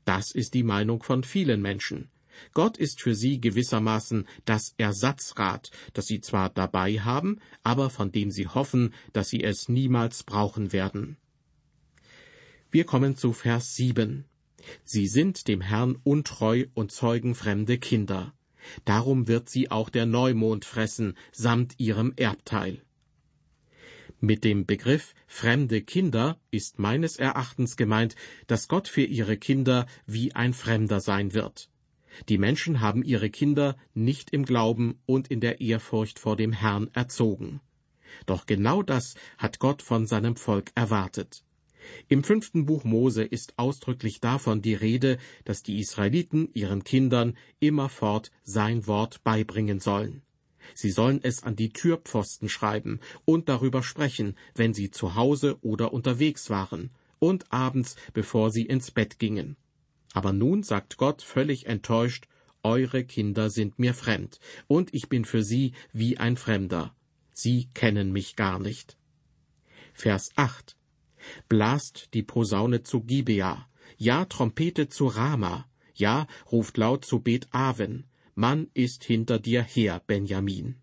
Das 0.05 0.33
ist 0.33 0.53
die 0.55 0.65
Meinung 0.65 1.05
von 1.05 1.23
vielen 1.23 1.63
Menschen. 1.63 2.11
Gott 2.53 2.77
ist 2.77 3.01
für 3.01 3.15
sie 3.15 3.41
gewissermaßen 3.41 4.27
das 4.45 4.75
Ersatzrad, 4.79 5.71
das 5.93 6.07
sie 6.07 6.21
zwar 6.21 6.51
dabei 6.51 7.01
haben, 7.01 7.41
aber 7.63 7.91
von 7.91 8.13
dem 8.13 8.31
sie 8.31 8.47
hoffen, 8.47 8.95
dass 9.13 9.29
sie 9.29 9.43
es 9.43 9.69
niemals 9.69 10.23
brauchen 10.23 10.73
werden. 10.73 11.17
Wir 12.71 12.85
kommen 12.85 13.17
zu 13.17 13.33
Vers 13.33 13.75
7. 13.77 14.25
Sie 14.85 15.07
sind 15.07 15.49
dem 15.49 15.61
Herrn 15.61 15.97
untreu 16.03 16.67
und 16.75 16.93
zeugen 16.93 17.35
fremde 17.35 17.79
Kinder. 17.79 18.35
Darum 18.85 19.29
wird 19.29 19.49
sie 19.49 19.71
auch 19.71 19.91
der 19.91 20.07
Neumond 20.07 20.65
fressen, 20.65 21.17
samt 21.33 21.75
ihrem 21.79 22.13
Erbteil. 22.17 22.83
Mit 24.21 24.45
dem 24.45 24.67
Begriff 24.67 25.15
fremde 25.27 25.83
Kinder 25.83 26.41
ist 26.51 26.79
meines 26.79 27.17
Erachtens 27.17 27.77
gemeint, 27.77 28.17
dass 28.47 28.67
Gott 28.67 28.89
für 28.89 29.03
ihre 29.03 29.37
Kinder 29.37 29.87
wie 30.07 30.35
ein 30.35 30.55
Fremder 30.55 31.01
sein 31.01 31.35
wird. 31.35 31.69
Die 32.29 32.39
Menschen 32.39 32.81
haben 32.81 33.03
ihre 33.03 33.31
Kinder 33.31 33.77
nicht 33.95 34.31
im 34.31 34.45
Glauben 34.45 34.99
und 35.07 35.29
in 35.29 35.41
der 35.41 35.61
Ehrfurcht 35.61 36.19
vor 36.19 36.37
dem 36.37 36.53
Herrn 36.53 36.91
erzogen. 36.93 37.61
Doch 38.25 38.47
genau 38.47 38.83
das 38.83 39.15
hat 39.39 39.59
Gott 39.59 39.83
von 39.83 40.07
seinem 40.07 40.37
Volk 40.37 40.71
erwartet. 40.75 41.43
Im 42.09 42.25
fünften 42.25 42.67
Buch 42.67 42.85
Mose 42.85 43.23
ist 43.23 43.59
ausdrücklich 43.59 44.21
davon 44.21 44.63
die 44.63 44.75
Rede, 44.75 45.19
dass 45.45 45.63
die 45.63 45.79
Israeliten 45.79 46.49
ihren 46.53 46.83
Kindern 46.83 47.37
immerfort 47.61 48.31
sein 48.43 48.87
Wort 48.87 49.23
beibringen 49.23 49.81
sollen. 49.81 50.23
Sie 50.75 50.91
sollen 50.91 51.21
es 51.23 51.45
an 51.45 51.55
die 51.55 51.73
Türpfosten 51.73 52.49
schreiben 52.49 53.01
und 53.25 53.49
darüber 53.49 53.83
sprechen, 53.83 54.37
wenn 54.55 54.75
sie 54.75 54.91
zu 54.91 55.15
Hause 55.15 55.59
oder 55.61 55.93
unterwegs 55.93 56.51
waren, 56.51 56.91
und 57.19 57.51
abends, 57.53 57.97
bevor 58.13 58.51
sie 58.51 58.67
ins 58.67 58.91
Bett 58.91 59.19
gingen. 59.19 59.57
Aber 60.17 60.33
nun 60.33 60.63
sagt 60.63 60.97
Gott 60.97 61.21
völlig 61.21 61.67
enttäuscht, 61.67 62.27
Eure 62.63 63.05
Kinder 63.05 63.51
sind 63.51 63.79
mir 63.79 63.93
fremd, 63.93 64.41
und 64.67 64.95
ich 64.95 65.11
bin 65.11 65.27
für 65.27 65.43
sie 65.43 65.73
wie 65.93 66.17
ein 66.17 66.39
Fremder. 66.39 66.97
Sie 67.35 67.69
kennen 67.75 68.13
mich 68.13 68.35
gar 68.35 68.59
nicht. 68.59 68.97
Vers 69.93 70.31
8 70.37 70.75
Blast 71.51 72.15
die 72.15 72.23
Posaune 72.23 72.83
zu 72.83 73.03
Gibea, 73.03 73.69
ja 73.99 74.25
Trompete 74.25 74.89
zu 74.89 75.07
Rama, 75.07 75.69
ja 75.95 76.27
ruft 76.51 76.79
laut 76.79 77.05
zu 77.05 77.21
Bet 77.21 77.49
Aven, 77.51 78.07
Mann 78.35 78.71
ist 78.73 79.05
hinter 79.05 79.39
dir 79.39 79.63
her, 79.63 80.03
Benjamin. 80.07 80.77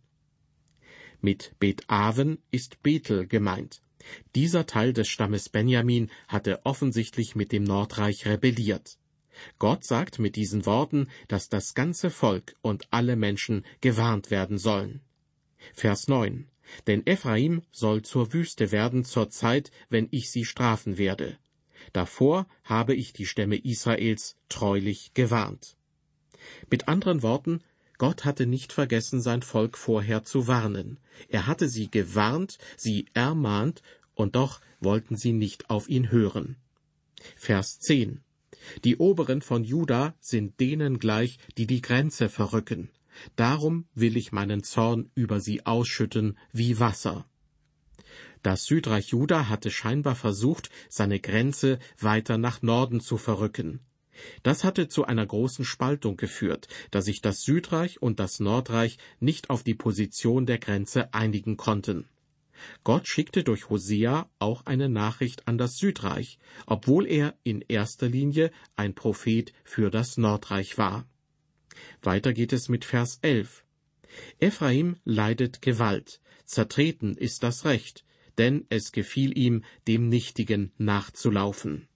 Mit 1.21 1.55
Bet 1.57 1.85
Aven 1.87 2.37
ist 2.51 2.83
Bethel 2.83 3.25
gemeint. 3.25 3.81
Dieser 4.35 4.67
Teil 4.67 4.93
des 4.93 5.07
Stammes 5.07 5.49
Benjamin 5.49 6.11
hatte 6.27 6.63
offensichtlich 6.67 7.35
mit 7.35 7.51
dem 7.51 7.63
Nordreich 7.63 8.27
rebelliert. 8.27 8.99
Gott 9.59 9.83
sagt 9.83 10.19
mit 10.19 10.35
diesen 10.35 10.65
Worten, 10.65 11.07
dass 11.27 11.49
das 11.49 11.73
ganze 11.73 12.09
Volk 12.09 12.55
und 12.61 12.87
alle 12.91 13.15
Menschen 13.15 13.65
gewarnt 13.81 14.31
werden 14.31 14.57
sollen. 14.57 15.01
Vers 15.73 16.07
9 16.07 16.47
denn 16.87 17.05
Ephraim 17.05 17.61
soll 17.71 18.01
zur 18.01 18.33
Wüste 18.33 18.71
werden 18.71 19.03
zur 19.03 19.29
Zeit, 19.29 19.71
wenn 19.89 20.07
ich 20.11 20.31
sie 20.31 20.45
strafen 20.45 20.97
werde. 20.97 21.37
Davor 21.91 22.47
habe 22.63 22.95
ich 22.95 23.13
die 23.13 23.25
Stämme 23.25 23.57
Israels 23.57 24.37
treulich 24.49 25.13
gewarnt. 25.13 25.75
Mit 26.69 26.87
anderen 26.87 27.21
Worten, 27.21 27.61
Gott 27.97 28.25
hatte 28.25 28.45
nicht 28.45 28.73
vergessen, 28.73 29.21
sein 29.21 29.41
Volk 29.41 29.77
vorher 29.77 30.23
zu 30.23 30.47
warnen. 30.47 30.99
Er 31.29 31.47
hatte 31.47 31.69
sie 31.69 31.89
gewarnt, 31.89 32.57
sie 32.75 33.05
ermahnt, 33.13 33.81
und 34.15 34.35
doch 34.35 34.61
wollten 34.79 35.15
sie 35.15 35.33
nicht 35.33 35.69
auf 35.69 35.89
ihn 35.89 36.11
hören. 36.11 36.57
Vers 37.35 37.79
10 37.79 38.21
Die 38.83 38.97
Oberen 38.97 39.41
von 39.41 39.63
Juda 39.63 40.15
sind 40.19 40.59
denen 40.59 40.99
gleich, 40.99 41.37
die 41.57 41.67
die 41.67 41.81
Grenze 41.81 42.29
verrücken. 42.29 42.89
Darum 43.35 43.85
will 43.93 44.17
ich 44.17 44.31
meinen 44.31 44.63
Zorn 44.63 45.11
über 45.15 45.39
sie 45.39 45.65
ausschütten 45.65 46.37
wie 46.51 46.79
Wasser. 46.79 47.25
Das 48.41 48.65
Südreich 48.65 49.09
Juda 49.09 49.47
hatte 49.47 49.71
scheinbar 49.71 50.15
versucht, 50.15 50.69
seine 50.89 51.19
Grenze 51.19 51.79
weiter 51.99 52.37
nach 52.37 52.61
Norden 52.61 52.99
zu 52.99 53.17
verrücken. 53.17 53.79
Das 54.43 54.63
hatte 54.63 54.87
zu 54.87 55.05
einer 55.05 55.25
großen 55.25 55.65
Spaltung 55.65 56.17
geführt, 56.17 56.67
da 56.91 57.01
sich 57.01 57.21
das 57.21 57.41
Südreich 57.41 58.01
und 58.01 58.19
das 58.19 58.39
Nordreich 58.39 58.97
nicht 59.19 59.49
auf 59.49 59.63
die 59.63 59.73
Position 59.73 60.45
der 60.45 60.59
Grenze 60.59 61.13
einigen 61.13 61.57
konnten. 61.57 62.07
Gott 62.83 63.07
schickte 63.07 63.43
durch 63.43 63.69
Hosea 63.69 64.29
auch 64.39 64.65
eine 64.65 64.89
Nachricht 64.89 65.47
an 65.47 65.57
das 65.57 65.77
Südreich, 65.77 66.39
obwohl 66.65 67.07
er 67.07 67.35
in 67.43 67.61
erster 67.61 68.07
Linie 68.07 68.51
ein 68.75 68.93
Prophet 68.95 69.53
für 69.63 69.89
das 69.89 70.17
Nordreich 70.17 70.77
war. 70.77 71.07
Weiter 72.01 72.33
geht 72.33 72.53
es 72.53 72.69
mit 72.69 72.85
Vers 72.85 73.19
11. 73.21 73.63
Ephraim 74.39 74.97
leidet 75.05 75.61
Gewalt, 75.61 76.21
zertreten 76.45 77.15
ist 77.15 77.43
das 77.43 77.65
Recht, 77.65 78.05
denn 78.37 78.65
es 78.69 78.91
gefiel 78.91 79.37
ihm, 79.37 79.63
dem 79.87 80.09
Nichtigen 80.09 80.71
nachzulaufen. 80.77 81.87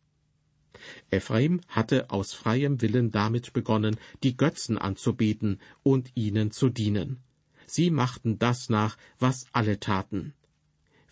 Ephraim 1.09 1.61
hatte 1.67 2.09
aus 2.09 2.33
freiem 2.33 2.81
Willen 2.81 3.11
damit 3.11 3.53
begonnen, 3.53 3.97
die 4.23 4.37
Götzen 4.37 4.77
anzubeten 4.77 5.59
und 5.83 6.11
ihnen 6.15 6.51
zu 6.51 6.69
dienen. 6.69 7.23
Sie 7.65 7.89
machten 7.89 8.39
das 8.39 8.69
nach, 8.69 8.97
was 9.19 9.45
alle 9.51 9.79
taten. 9.79 10.33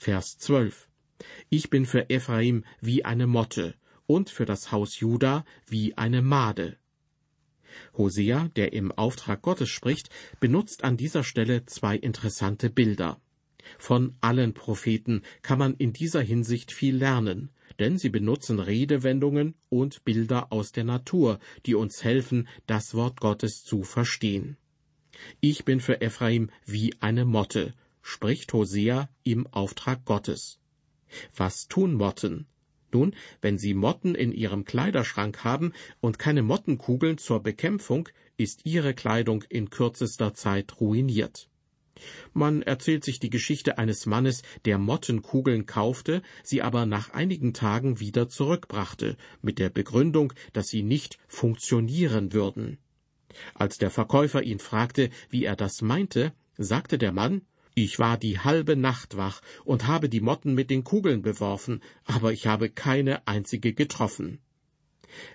Vers 0.05 0.37
12. 0.37 0.87
Ich 1.49 1.71
bin 1.71 1.87
für 1.87 2.11
Ephraim 2.11 2.63
wie 2.79 3.03
eine 3.03 3.25
Motte 3.25 3.73
und 4.05 4.29
für 4.29 4.45
das 4.45 4.71
Haus 4.71 4.99
Juda 4.99 5.43
wie 5.65 5.97
eine 5.97 6.21
Made. 6.21 6.77
Hosea, 7.97 8.49
der 8.55 8.73
im 8.73 8.91
Auftrag 8.91 9.41
Gottes 9.41 9.69
spricht, 9.69 10.11
benutzt 10.39 10.83
an 10.83 10.95
dieser 10.95 11.23
Stelle 11.23 11.65
zwei 11.65 11.95
interessante 11.95 12.69
Bilder. 12.69 13.19
Von 13.79 14.15
allen 14.21 14.53
Propheten 14.53 15.23
kann 15.41 15.57
man 15.57 15.73
in 15.73 15.91
dieser 15.91 16.21
Hinsicht 16.21 16.71
viel 16.71 16.97
lernen, 16.97 17.49
denn 17.79 17.97
sie 17.97 18.09
benutzen 18.09 18.59
Redewendungen 18.59 19.55
und 19.69 20.05
Bilder 20.05 20.51
aus 20.51 20.71
der 20.71 20.83
Natur, 20.83 21.39
die 21.65 21.73
uns 21.73 22.03
helfen, 22.03 22.47
das 22.67 22.93
Wort 22.93 23.19
Gottes 23.19 23.63
zu 23.63 23.81
verstehen. 23.81 24.55
Ich 25.39 25.65
bin 25.65 25.79
für 25.79 25.99
Ephraim 25.99 26.51
wie 26.63 26.93
eine 26.99 27.25
Motte, 27.25 27.73
spricht 28.07 28.53
Hosea 28.53 29.09
im 29.23 29.47
Auftrag 29.47 30.05
Gottes. 30.05 30.59
Was 31.35 31.67
tun 31.67 31.95
Motten? 31.95 32.45
Nun, 32.91 33.15
wenn 33.41 33.57
Sie 33.57 33.73
Motten 33.73 34.13
in 34.13 34.31
Ihrem 34.31 34.63
Kleiderschrank 34.63 35.43
haben 35.43 35.73
und 36.01 36.19
keine 36.19 36.43
Mottenkugeln 36.43 37.17
zur 37.17 37.41
Bekämpfung, 37.41 38.07
ist 38.37 38.61
Ihre 38.63 38.93
Kleidung 38.93 39.43
in 39.49 39.71
kürzester 39.71 40.35
Zeit 40.35 40.79
ruiniert. 40.79 41.49
Man 42.31 42.61
erzählt 42.61 43.03
sich 43.03 43.19
die 43.19 43.31
Geschichte 43.31 43.79
eines 43.79 44.05
Mannes, 44.05 44.43
der 44.65 44.77
Mottenkugeln 44.77 45.65
kaufte, 45.65 46.21
sie 46.43 46.61
aber 46.61 46.85
nach 46.85 47.09
einigen 47.09 47.55
Tagen 47.55 47.99
wieder 47.99 48.29
zurückbrachte, 48.29 49.17
mit 49.41 49.57
der 49.57 49.71
Begründung, 49.71 50.31
dass 50.53 50.67
sie 50.67 50.83
nicht 50.83 51.17
funktionieren 51.27 52.33
würden. 52.33 52.77
Als 53.55 53.79
der 53.79 53.89
Verkäufer 53.89 54.43
ihn 54.43 54.59
fragte, 54.59 55.09
wie 55.29 55.43
er 55.43 55.55
das 55.55 55.81
meinte, 55.81 56.33
sagte 56.57 56.97
der 56.97 57.11
Mann, 57.11 57.41
ich 57.75 57.99
war 57.99 58.17
die 58.17 58.39
halbe 58.39 58.77
Nacht 58.77 59.17
wach 59.17 59.41
und 59.65 59.85
habe 59.85 60.07
die 60.07 60.21
Motten 60.21 60.53
mit 60.53 60.69
den 60.69 60.85
Kugeln 60.85 61.21
beworfen, 61.21 61.81
aber 62.05 62.31
ich 62.31 62.47
habe 62.47 62.69
keine 62.69 63.27
einzige 63.27 63.73
getroffen. 63.73 64.39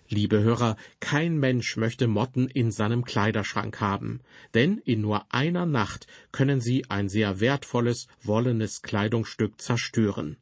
Liebe 0.09 0.43
Hörer, 0.43 0.77
kein 1.01 1.39
Mensch 1.39 1.77
möchte 1.77 2.09
Motten 2.09 2.49
in 2.49 2.71
seinem 2.71 3.05
Kleiderschrank 3.05 3.81
haben, 3.81 4.21
denn 4.55 4.79
in 4.79 5.03
nur 5.03 5.33
einer 5.33 5.67
Nacht 5.67 6.07
können 6.33 6.61
sie 6.61 6.89
ein 6.91 7.09
sehr 7.09 7.41
wertvolles, 7.41 8.09
wollenes 8.23 8.83
Kleidungsstück 8.83 9.61
zerstören. 9.61 10.37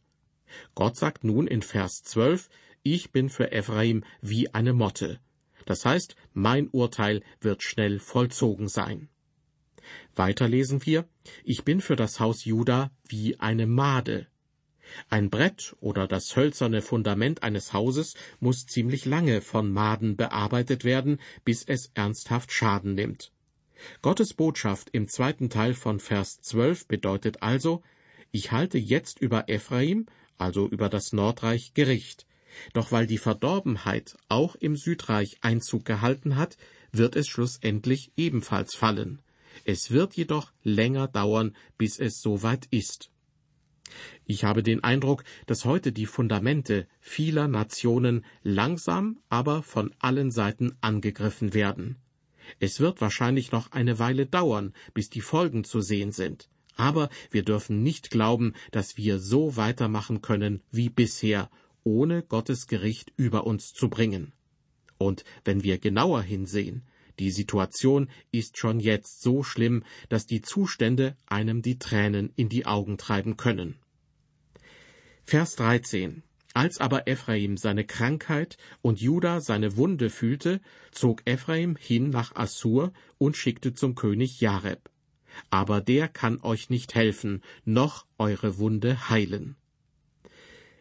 Gott 0.74 0.96
sagt 0.96 1.24
nun 1.24 1.46
in 1.46 1.62
Vers 1.62 2.02
12, 2.04 2.48
ich 2.82 3.10
bin 3.10 3.28
für 3.28 3.52
Ephraim 3.52 4.04
wie 4.22 4.54
eine 4.54 4.72
Motte. 4.72 5.20
Das 5.66 5.84
heißt, 5.84 6.14
mein 6.32 6.68
Urteil 6.68 7.22
wird 7.40 7.62
schnell 7.62 7.98
vollzogen 7.98 8.68
sein. 8.68 9.08
Weiter 10.18 10.48
lesen 10.48 10.84
wir, 10.84 11.08
ich 11.44 11.64
bin 11.64 11.80
für 11.80 11.96
das 11.96 12.20
Haus 12.20 12.44
Juda 12.44 12.90
wie 13.06 13.38
eine 13.38 13.66
Made. 13.66 14.26
Ein 15.08 15.30
Brett 15.30 15.76
oder 15.80 16.06
das 16.06 16.34
hölzerne 16.34 16.82
Fundament 16.82 17.42
eines 17.42 17.72
Hauses 17.72 18.14
muss 18.40 18.66
ziemlich 18.66 19.04
lange 19.04 19.40
von 19.40 19.70
Maden 19.70 20.16
bearbeitet 20.16 20.84
werden, 20.84 21.20
bis 21.44 21.62
es 21.62 21.90
ernsthaft 21.94 22.52
Schaden 22.52 22.94
nimmt. 22.94 23.32
Gottes 24.02 24.34
Botschaft 24.34 24.90
im 24.92 25.08
zweiten 25.08 25.50
Teil 25.50 25.74
von 25.74 26.00
Vers 26.00 26.40
12 26.40 26.88
bedeutet 26.88 27.42
also, 27.42 27.82
ich 28.30 28.50
halte 28.50 28.78
jetzt 28.78 29.20
über 29.20 29.48
Ephraim, 29.48 30.06
also 30.36 30.68
über 30.68 30.88
das 30.88 31.12
Nordreich, 31.12 31.74
Gericht. 31.74 32.26
Doch 32.72 32.92
weil 32.92 33.06
die 33.06 33.18
Verdorbenheit 33.18 34.16
auch 34.28 34.56
im 34.56 34.74
Südreich 34.76 35.38
Einzug 35.42 35.84
gehalten 35.84 36.36
hat, 36.36 36.56
wird 36.92 37.14
es 37.14 37.28
schlussendlich 37.28 38.12
ebenfalls 38.16 38.74
fallen. 38.74 39.20
Es 39.64 39.90
wird 39.90 40.14
jedoch 40.14 40.52
länger 40.62 41.08
dauern, 41.08 41.54
bis 41.76 41.98
es 41.98 42.20
soweit 42.20 42.66
ist. 42.70 43.10
Ich 44.26 44.44
habe 44.44 44.62
den 44.62 44.84
Eindruck, 44.84 45.24
dass 45.46 45.64
heute 45.64 45.92
die 45.92 46.06
Fundamente 46.06 46.86
vieler 47.00 47.48
Nationen 47.48 48.24
langsam, 48.42 49.18
aber 49.28 49.62
von 49.62 49.94
allen 49.98 50.30
Seiten 50.30 50.76
angegriffen 50.80 51.54
werden. 51.54 51.96
Es 52.60 52.80
wird 52.80 53.00
wahrscheinlich 53.00 53.52
noch 53.52 53.72
eine 53.72 53.98
Weile 53.98 54.26
dauern, 54.26 54.72
bis 54.94 55.10
die 55.10 55.20
Folgen 55.20 55.64
zu 55.64 55.80
sehen 55.80 56.12
sind. 56.12 56.48
Aber 56.76 57.10
wir 57.30 57.42
dürfen 57.42 57.82
nicht 57.82 58.10
glauben, 58.10 58.54
dass 58.70 58.96
wir 58.96 59.18
so 59.18 59.56
weitermachen 59.56 60.22
können 60.22 60.62
wie 60.70 60.88
bisher, 60.88 61.50
ohne 61.82 62.22
Gottes 62.22 62.66
Gericht 62.66 63.12
über 63.16 63.46
uns 63.46 63.74
zu 63.74 63.88
bringen. 63.88 64.32
Und 64.96 65.24
wenn 65.44 65.62
wir 65.62 65.78
genauer 65.78 66.22
hinsehen, 66.22 66.82
die 67.18 67.30
Situation 67.30 68.08
ist 68.30 68.58
schon 68.58 68.80
jetzt 68.80 69.22
so 69.22 69.42
schlimm, 69.42 69.84
dass 70.08 70.26
die 70.26 70.40
Zustände 70.40 71.16
einem 71.26 71.62
die 71.62 71.78
Tränen 71.78 72.32
in 72.36 72.48
die 72.48 72.66
Augen 72.66 72.98
treiben 72.98 73.36
können. 73.36 73.76
Vers 75.24 75.56
13 75.56 76.22
Als 76.54 76.78
aber 76.78 77.06
Ephraim 77.06 77.56
seine 77.56 77.84
Krankheit 77.84 78.56
und 78.80 79.00
Juda 79.00 79.40
seine 79.40 79.76
Wunde 79.76 80.10
fühlte, 80.10 80.60
zog 80.90 81.22
Ephraim 81.26 81.76
hin 81.76 82.10
nach 82.10 82.34
Assur 82.34 82.92
und 83.18 83.36
schickte 83.36 83.74
zum 83.74 83.94
König 83.94 84.40
Jareb. 84.40 84.90
Aber 85.50 85.80
der 85.80 86.08
kann 86.08 86.40
euch 86.42 86.70
nicht 86.70 86.94
helfen, 86.94 87.42
noch 87.64 88.06
eure 88.18 88.58
Wunde 88.58 89.08
heilen. 89.10 89.56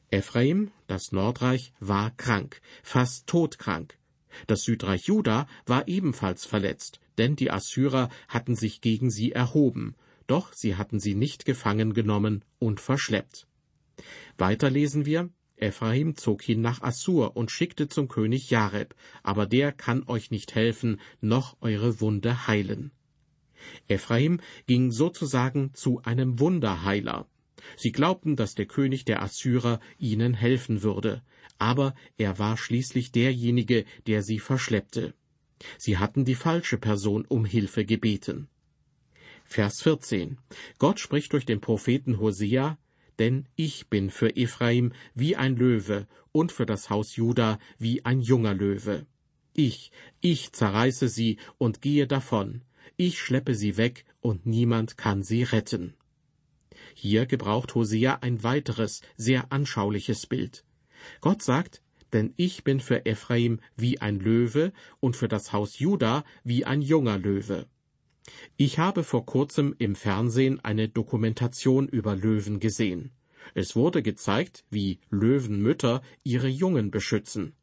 Ephraim, 0.09 0.71
das 0.87 1.11
Nordreich, 1.11 1.73
war 1.79 2.11
krank, 2.11 2.61
fast 2.81 3.27
todkrank, 3.27 3.97
das 4.45 4.61
Südreich 4.61 5.07
Juda 5.07 5.47
war 5.65 5.87
ebenfalls 5.87 6.45
verletzt, 6.45 6.99
denn 7.17 7.35
die 7.35 7.51
Assyrer 7.51 8.09
hatten 8.27 8.55
sich 8.55 8.81
gegen 8.81 9.09
sie 9.09 9.31
erhoben, 9.31 9.95
doch 10.27 10.53
sie 10.53 10.75
hatten 10.75 10.99
sie 10.99 11.15
nicht 11.15 11.45
gefangen 11.45 11.93
genommen 11.93 12.45
und 12.59 12.79
verschleppt. 12.79 13.47
Weiter 14.37 14.69
lesen 14.69 15.05
wir, 15.05 15.29
Ephraim 15.55 16.15
zog 16.15 16.43
hin 16.43 16.61
nach 16.61 16.81
Assur 16.83 17.35
und 17.35 17.49
schickte 17.49 17.89
zum 17.89 18.07
König 18.07 18.51
Jareb, 18.51 18.93
aber 19.23 19.47
der 19.47 19.71
kann 19.71 20.03
euch 20.07 20.29
nicht 20.29 20.53
helfen, 20.53 20.99
noch 21.19 21.57
eure 21.61 21.99
Wunde 21.99 22.47
heilen. 22.47 22.91
Ephraim 23.87 24.39
ging 24.67 24.91
sozusagen 24.91 25.73
zu 25.73 26.01
einem 26.03 26.39
Wunderheiler. 26.39 27.27
Sie 27.75 27.91
glaubten, 27.91 28.35
dass 28.35 28.55
der 28.55 28.65
König 28.65 29.05
der 29.05 29.21
Assyrer 29.21 29.79
ihnen 29.97 30.33
helfen 30.33 30.83
würde, 30.83 31.21
aber 31.57 31.95
er 32.17 32.39
war 32.39 32.57
schließlich 32.57 33.11
derjenige, 33.11 33.85
der 34.05 34.21
sie 34.23 34.39
verschleppte. 34.39 35.13
Sie 35.77 35.97
hatten 35.97 36.25
die 36.25 36.35
falsche 36.35 36.77
Person 36.77 37.25
um 37.25 37.45
Hilfe 37.45 37.85
gebeten. 37.85 38.47
Vers 39.43 39.81
14. 39.81 40.37
Gott 40.77 40.99
spricht 40.99 41.33
durch 41.33 41.45
den 41.45 41.61
Propheten 41.61 42.19
Hosea, 42.19 42.77
denn 43.17 43.47
ich 43.55 43.87
bin 43.87 44.09
für 44.09 44.35
Ephraim 44.35 44.91
wie 45.15 45.35
ein 45.35 45.55
Löwe 45.55 46.07
und 46.31 46.51
für 46.51 46.65
das 46.65 46.89
Haus 46.89 47.15
Juda 47.15 47.57
wie 47.79 48.05
ein 48.05 48.21
junger 48.21 48.53
Löwe. 48.53 49.07
Ich, 49.53 49.91
ich 50.21 50.51
zerreiße 50.51 51.07
sie 51.07 51.37
und 51.57 51.81
gehe 51.81 52.05
davon. 52.05 52.61
Ich 52.95 53.19
schleppe 53.19 53.55
sie 53.55 53.77
weg 53.77 54.05
und 54.21 54.45
niemand 54.45 54.97
kann 54.97 55.23
sie 55.23 55.43
retten. 55.43 55.95
Hier 56.99 57.27
gebraucht 57.27 57.75
Hosea 57.75 58.17
ein 58.21 58.41
weiteres, 58.41 59.01
sehr 59.17 59.51
anschauliches 59.51 60.25
Bild. 60.25 60.65
Gott 61.21 61.43
sagt, 61.43 61.83
denn 62.11 62.33
ich 62.37 62.63
bin 62.63 62.79
für 62.79 63.05
Ephraim 63.05 63.59
wie 63.75 64.01
ein 64.01 64.19
Löwe 64.19 64.73
und 64.99 65.15
für 65.15 65.27
das 65.27 65.53
Haus 65.53 65.77
Juda 65.77 66.23
wie 66.43 66.65
ein 66.65 66.81
junger 66.81 67.19
Löwe. 67.19 67.67
Ich 68.57 68.79
habe 68.79 69.03
vor 69.03 69.27
kurzem 69.27 69.75
im 69.77 69.93
Fernsehen 69.93 70.59
eine 70.65 70.89
Dokumentation 70.89 71.87
über 71.87 72.15
Löwen 72.15 72.59
gesehen. 72.59 73.11
Es 73.53 73.75
wurde 73.75 74.01
gezeigt, 74.01 74.65
wie 74.71 74.99
Löwenmütter 75.11 76.01
ihre 76.23 76.47
Jungen 76.47 76.89
beschützen. 76.89 77.53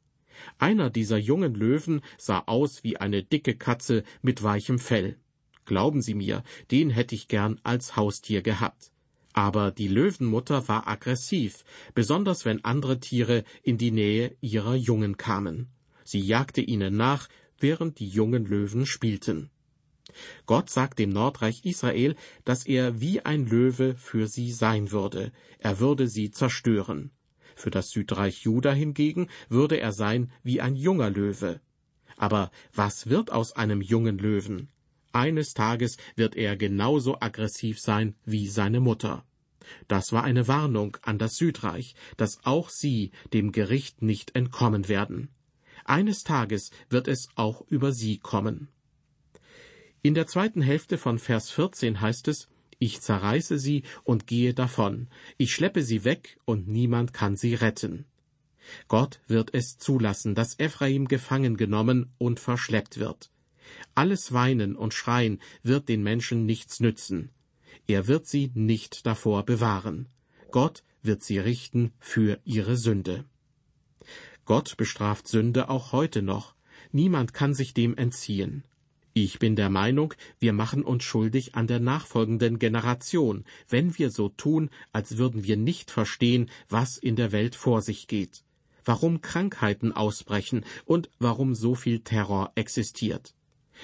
Einer 0.59 0.91
dieser 0.91 1.19
jungen 1.19 1.57
Löwen 1.57 2.03
sah 2.19 2.45
aus 2.47 2.85
wie 2.85 2.99
eine 2.99 3.25
dicke 3.25 3.57
Katze 3.57 4.05
mit 4.23 4.45
weichem 4.45 4.79
Fell. 4.79 5.19
Glauben 5.65 6.03
Sie 6.03 6.15
mir, 6.15 6.45
den 6.71 6.91
hätte 6.91 7.17
ich 7.17 7.27
gern 7.27 7.61
als 7.65 7.97
Haustier 7.97 8.41
gehabt. 8.41 8.93
Aber 9.35 9.73
die 9.73 9.89
Löwenmutter 9.89 10.69
war 10.69 10.87
aggressiv, 10.89 11.65
besonders 11.93 12.45
wenn 12.45 12.65
andere 12.65 13.01
Tiere 13.01 13.45
in 13.63 13.79
die 13.79 13.91
Nähe 13.91 14.37
ihrer 14.41 14.77
Jungen 14.77 15.17
kamen. 15.17 15.69
Sie 16.05 16.21
jagte 16.21 16.61
ihnen 16.61 16.97
nach, 16.97 17.29
während 17.59 17.99
die 17.99 18.09
jungen 18.09 18.47
Löwen 18.47 18.87
spielten. 18.87 19.51
Gott 20.47 20.71
sagt 20.71 21.01
dem 21.01 21.11
Nordreich 21.11 21.65
Israel, 21.65 22.15
dass 22.45 22.65
er 22.65 23.01
wie 23.01 23.23
ein 23.23 23.47
Löwe 23.47 23.97
für 23.97 24.29
sie 24.29 24.53
sein 24.53 24.93
würde, 24.93 25.33
er 25.59 25.81
würde 25.81 26.07
sie 26.07 26.31
zerstören. 26.31 27.11
Für 27.57 27.71
das 27.71 27.91
Südreich 27.91 28.43
Juda 28.43 28.73
hingegen 28.73 29.29
würde 29.49 29.81
er 29.81 29.93
sein 29.93 30.31
wie 30.45 30.61
ein 30.61 30.77
junger 30.77 31.11
Löwe. 31.11 31.61
Aber 32.17 32.53
was 32.73 33.09
wird 33.09 33.33
aus 33.33 33.53
einem 33.53 33.81
jungen 33.81 34.19
Löwen? 34.19 34.69
Eines 35.15 35.55
Tages 35.55 35.97
wird 36.17 36.35
er 36.35 36.57
genauso 36.57 37.21
aggressiv 37.21 37.79
sein 37.79 38.17
wie 38.25 38.49
seine 38.49 38.81
Mutter. 38.81 39.25
Das 39.87 40.11
war 40.11 40.25
eine 40.25 40.49
Warnung 40.49 40.97
an 41.03 41.19
das 41.19 41.37
Südreich, 41.37 41.95
dass 42.17 42.45
auch 42.45 42.69
sie 42.69 43.13
dem 43.33 43.53
Gericht 43.53 44.03
nicht 44.03 44.35
entkommen 44.35 44.89
werden. 44.89 45.29
Eines 45.85 46.25
Tages 46.25 46.73
wird 46.89 47.07
es 47.07 47.29
auch 47.37 47.65
über 47.69 47.93
sie 47.93 48.19
kommen. 48.19 48.67
In 50.03 50.15
der 50.15 50.27
zweiten 50.27 50.63
Hälfte 50.63 50.99
von 50.99 51.21
Vers 51.21 51.49
14 51.49 52.01
heißt 52.01 52.27
es, 52.27 52.49
ich 52.81 53.01
zerreiße 53.01 53.61
sie 53.61 53.85
und 54.03 54.27
gehe 54.27 54.53
davon, 54.53 55.07
ich 55.39 55.55
schleppe 55.55 55.85
sie 55.85 56.03
weg 56.03 56.39
und 56.45 56.67
niemand 56.67 57.13
kann 57.13 57.37
sie 57.37 57.55
retten. 57.55 58.05
Gott 58.89 59.21
wird 59.29 59.55
es 59.55 59.79
zulassen, 59.79 60.35
dass 60.35 60.59
Ephraim 60.59 61.07
gefangen 61.07 61.57
genommen 61.57 62.13
und 62.19 62.41
verschleppt 62.41 62.99
wird. 62.99 63.31
Alles 63.95 64.33
Weinen 64.33 64.77
und 64.77 64.95
Schreien 64.95 65.41
wird 65.63 65.89
den 65.89 66.03
Menschen 66.03 66.47
nichts 66.47 66.81
nützen. 66.81 67.31
Er 67.87 68.07
wird 68.07 68.27
sie 68.27 68.51
nicht 68.55 69.07
davor 69.07 69.45
bewahren. 69.45 70.09
Gott 70.51 70.85
wird 71.03 71.23
sie 71.23 71.39
richten 71.39 71.93
für 71.99 72.41
ihre 72.45 72.77
Sünde. 72.77 73.25
Gott 74.47 74.77
bestraft 74.77 75.29
Sünde 75.29 75.69
auch 75.69 75.93
heute 75.93 76.23
noch. 76.23 76.55
Niemand 76.93 77.35
kann 77.35 77.55
sich 77.55 77.75
dem 77.75 77.97
entziehen. 77.97 78.65
Ich 79.17 79.39
bin 79.39 79.55
der 79.55 79.71
Meinung, 79.71 80.13
wir 80.41 80.53
machen 80.53 80.83
uns 80.83 81.05
schuldig 81.05 81.55
an 81.55 81.69
der 81.69 81.79
nachfolgenden 81.79 82.59
Generation, 82.59 83.45
wenn 83.69 83.97
wir 83.97 84.11
so 84.11 84.29
tun, 84.29 84.71
als 84.93 85.19
würden 85.19 85.45
wir 85.45 85.57
nicht 85.57 85.93
verstehen, 85.93 86.51
was 86.69 86.99
in 86.99 87.15
der 87.15 87.31
Welt 87.31 87.55
vor 87.55 87.81
sich 87.81 88.09
geht, 88.09 88.43
warum 88.85 89.21
Krankheiten 89.21 89.93
ausbrechen 89.93 90.65
und 90.85 91.11
warum 91.21 91.55
so 91.55 91.77
viel 91.77 92.01
Terror 92.01 92.51
existiert. 92.57 93.35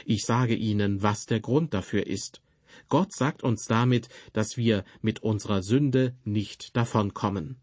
Ich 0.04 0.24
sage 0.24 0.54
Ihnen, 0.54 1.02
was 1.02 1.26
der 1.26 1.40
Grund 1.40 1.74
dafür 1.74 2.06
ist. 2.06 2.40
Gott 2.88 3.12
sagt 3.12 3.42
uns 3.42 3.66
damit, 3.66 4.08
dass 4.32 4.56
wir 4.56 4.84
mit 5.02 5.22
unserer 5.22 5.62
Sünde 5.62 6.14
nicht 6.24 6.76
davonkommen. 6.76 7.56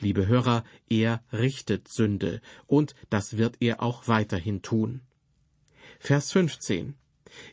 Liebe 0.00 0.26
Hörer, 0.26 0.64
er 0.88 1.22
richtet 1.32 1.88
Sünde, 1.88 2.40
und 2.66 2.94
das 3.08 3.36
wird 3.36 3.56
er 3.60 3.82
auch 3.82 4.08
weiterhin 4.08 4.62
tun. 4.62 5.00
Vers 6.00 6.32
15. 6.32 6.94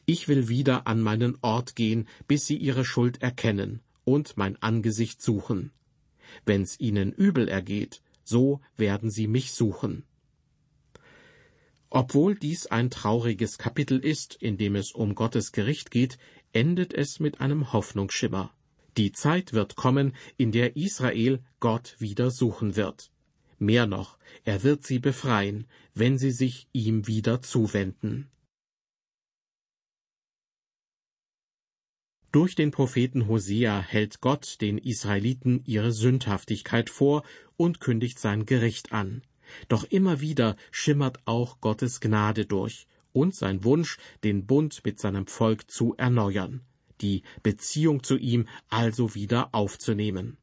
Ich 0.05 0.27
will 0.27 0.49
wieder 0.49 0.87
an 0.87 1.01
meinen 1.01 1.37
Ort 1.41 1.75
gehen, 1.75 2.07
bis 2.27 2.45
sie 2.45 2.57
ihre 2.57 2.85
Schuld 2.85 3.21
erkennen 3.21 3.81
und 4.03 4.37
mein 4.37 4.61
Angesicht 4.61 5.21
suchen. 5.21 5.71
Wenn's 6.45 6.79
ihnen 6.79 7.11
übel 7.11 7.47
ergeht, 7.47 8.01
so 8.23 8.61
werden 8.77 9.09
sie 9.11 9.27
mich 9.27 9.51
suchen. 9.51 10.03
Obwohl 11.91 12.35
dies 12.35 12.67
ein 12.67 12.91
trauriges 12.91 13.57
Kapitel 13.57 13.99
ist, 13.99 14.35
in 14.35 14.57
dem 14.57 14.75
es 14.75 14.91
um 14.91 15.15
Gottes 15.15 15.51
Gericht 15.51 15.89
geht, 15.89 16.19
endet 16.53 16.93
es 16.93 17.19
mit 17.19 17.41
einem 17.41 17.73
Hoffnungsschimmer. 17.73 18.53
Die 18.97 19.11
Zeit 19.11 19.53
wird 19.53 19.75
kommen, 19.75 20.15
in 20.37 20.51
der 20.51 20.75
Israel 20.75 21.43
Gott 21.59 21.95
wieder 21.99 22.31
suchen 22.31 22.75
wird. 22.75 23.11
Mehr 23.57 23.87
noch, 23.87 24.17
er 24.45 24.63
wird 24.63 24.85
sie 24.85 24.99
befreien, 24.99 25.67
wenn 25.93 26.17
sie 26.17 26.31
sich 26.31 26.67
ihm 26.73 27.07
wieder 27.07 27.41
zuwenden. 27.41 28.29
Durch 32.31 32.53
den 32.53 32.69
Propheten 32.69 33.27
Hosea 33.27 33.81
hält 33.81 34.21
Gott 34.21 34.61
den 34.61 34.77
Israeliten 34.77 35.63
ihre 35.65 35.91
Sündhaftigkeit 35.91 36.91
vor 36.91 37.23
und 37.57 37.79
kündigt 37.79 38.19
sein 38.19 38.45
Gericht 38.45 38.91
an. 38.91 39.23
Doch 39.67 39.83
immer 39.85 40.21
wieder 40.21 40.55
schimmert 40.71 41.19
auch 41.25 41.59
Gottes 41.61 41.99
Gnade 41.99 42.45
durch 42.45 42.87
und 43.11 43.35
sein 43.35 43.63
Wunsch, 43.63 43.97
den 44.23 44.45
Bund 44.45 44.81
mit 44.85 44.99
seinem 44.99 45.27
Volk 45.27 45.69
zu 45.69 45.95
erneuern, 45.95 46.61
die 47.01 47.23
Beziehung 47.43 48.03
zu 48.03 48.17
ihm 48.17 48.47
also 48.69 49.15
wieder 49.15 49.53
aufzunehmen. 49.53 50.37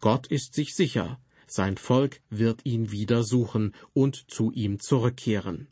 Gott 0.00 0.26
ist 0.26 0.54
sich 0.54 0.74
sicher, 0.74 1.20
sein 1.46 1.76
Volk 1.76 2.20
wird 2.30 2.64
ihn 2.64 2.90
wieder 2.90 3.22
suchen 3.22 3.74
und 3.92 4.30
zu 4.30 4.50
ihm 4.52 4.80
zurückkehren. 4.80 5.68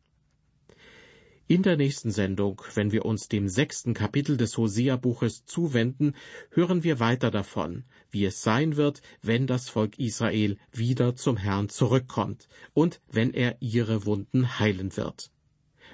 In 1.48 1.62
der 1.62 1.76
nächsten 1.76 2.10
Sendung, 2.12 2.62
wenn 2.74 2.92
wir 2.92 3.04
uns 3.04 3.28
dem 3.28 3.48
sechsten 3.48 3.94
Kapitel 3.94 4.36
des 4.36 4.56
Hosea-Buches 4.56 5.44
zuwenden, 5.44 6.14
hören 6.50 6.84
wir 6.84 7.00
weiter 7.00 7.30
davon, 7.30 7.84
wie 8.10 8.24
es 8.24 8.42
sein 8.42 8.76
wird, 8.76 9.02
wenn 9.22 9.46
das 9.46 9.68
Volk 9.68 9.98
Israel 9.98 10.56
wieder 10.72 11.16
zum 11.16 11.36
Herrn 11.36 11.68
zurückkommt 11.68 12.48
und 12.74 13.00
wenn 13.10 13.34
er 13.34 13.56
ihre 13.60 14.06
Wunden 14.06 14.58
heilen 14.60 14.96
wird. 14.96 15.30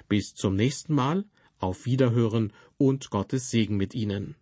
Bis 0.07 0.33
zum 0.35 0.55
nächsten 0.55 0.93
Mal, 0.93 1.25
auf 1.57 1.85
Wiederhören 1.85 2.53
und 2.77 3.09
Gottes 3.09 3.49
Segen 3.49 3.75
mit 3.75 3.93
Ihnen. 3.93 4.35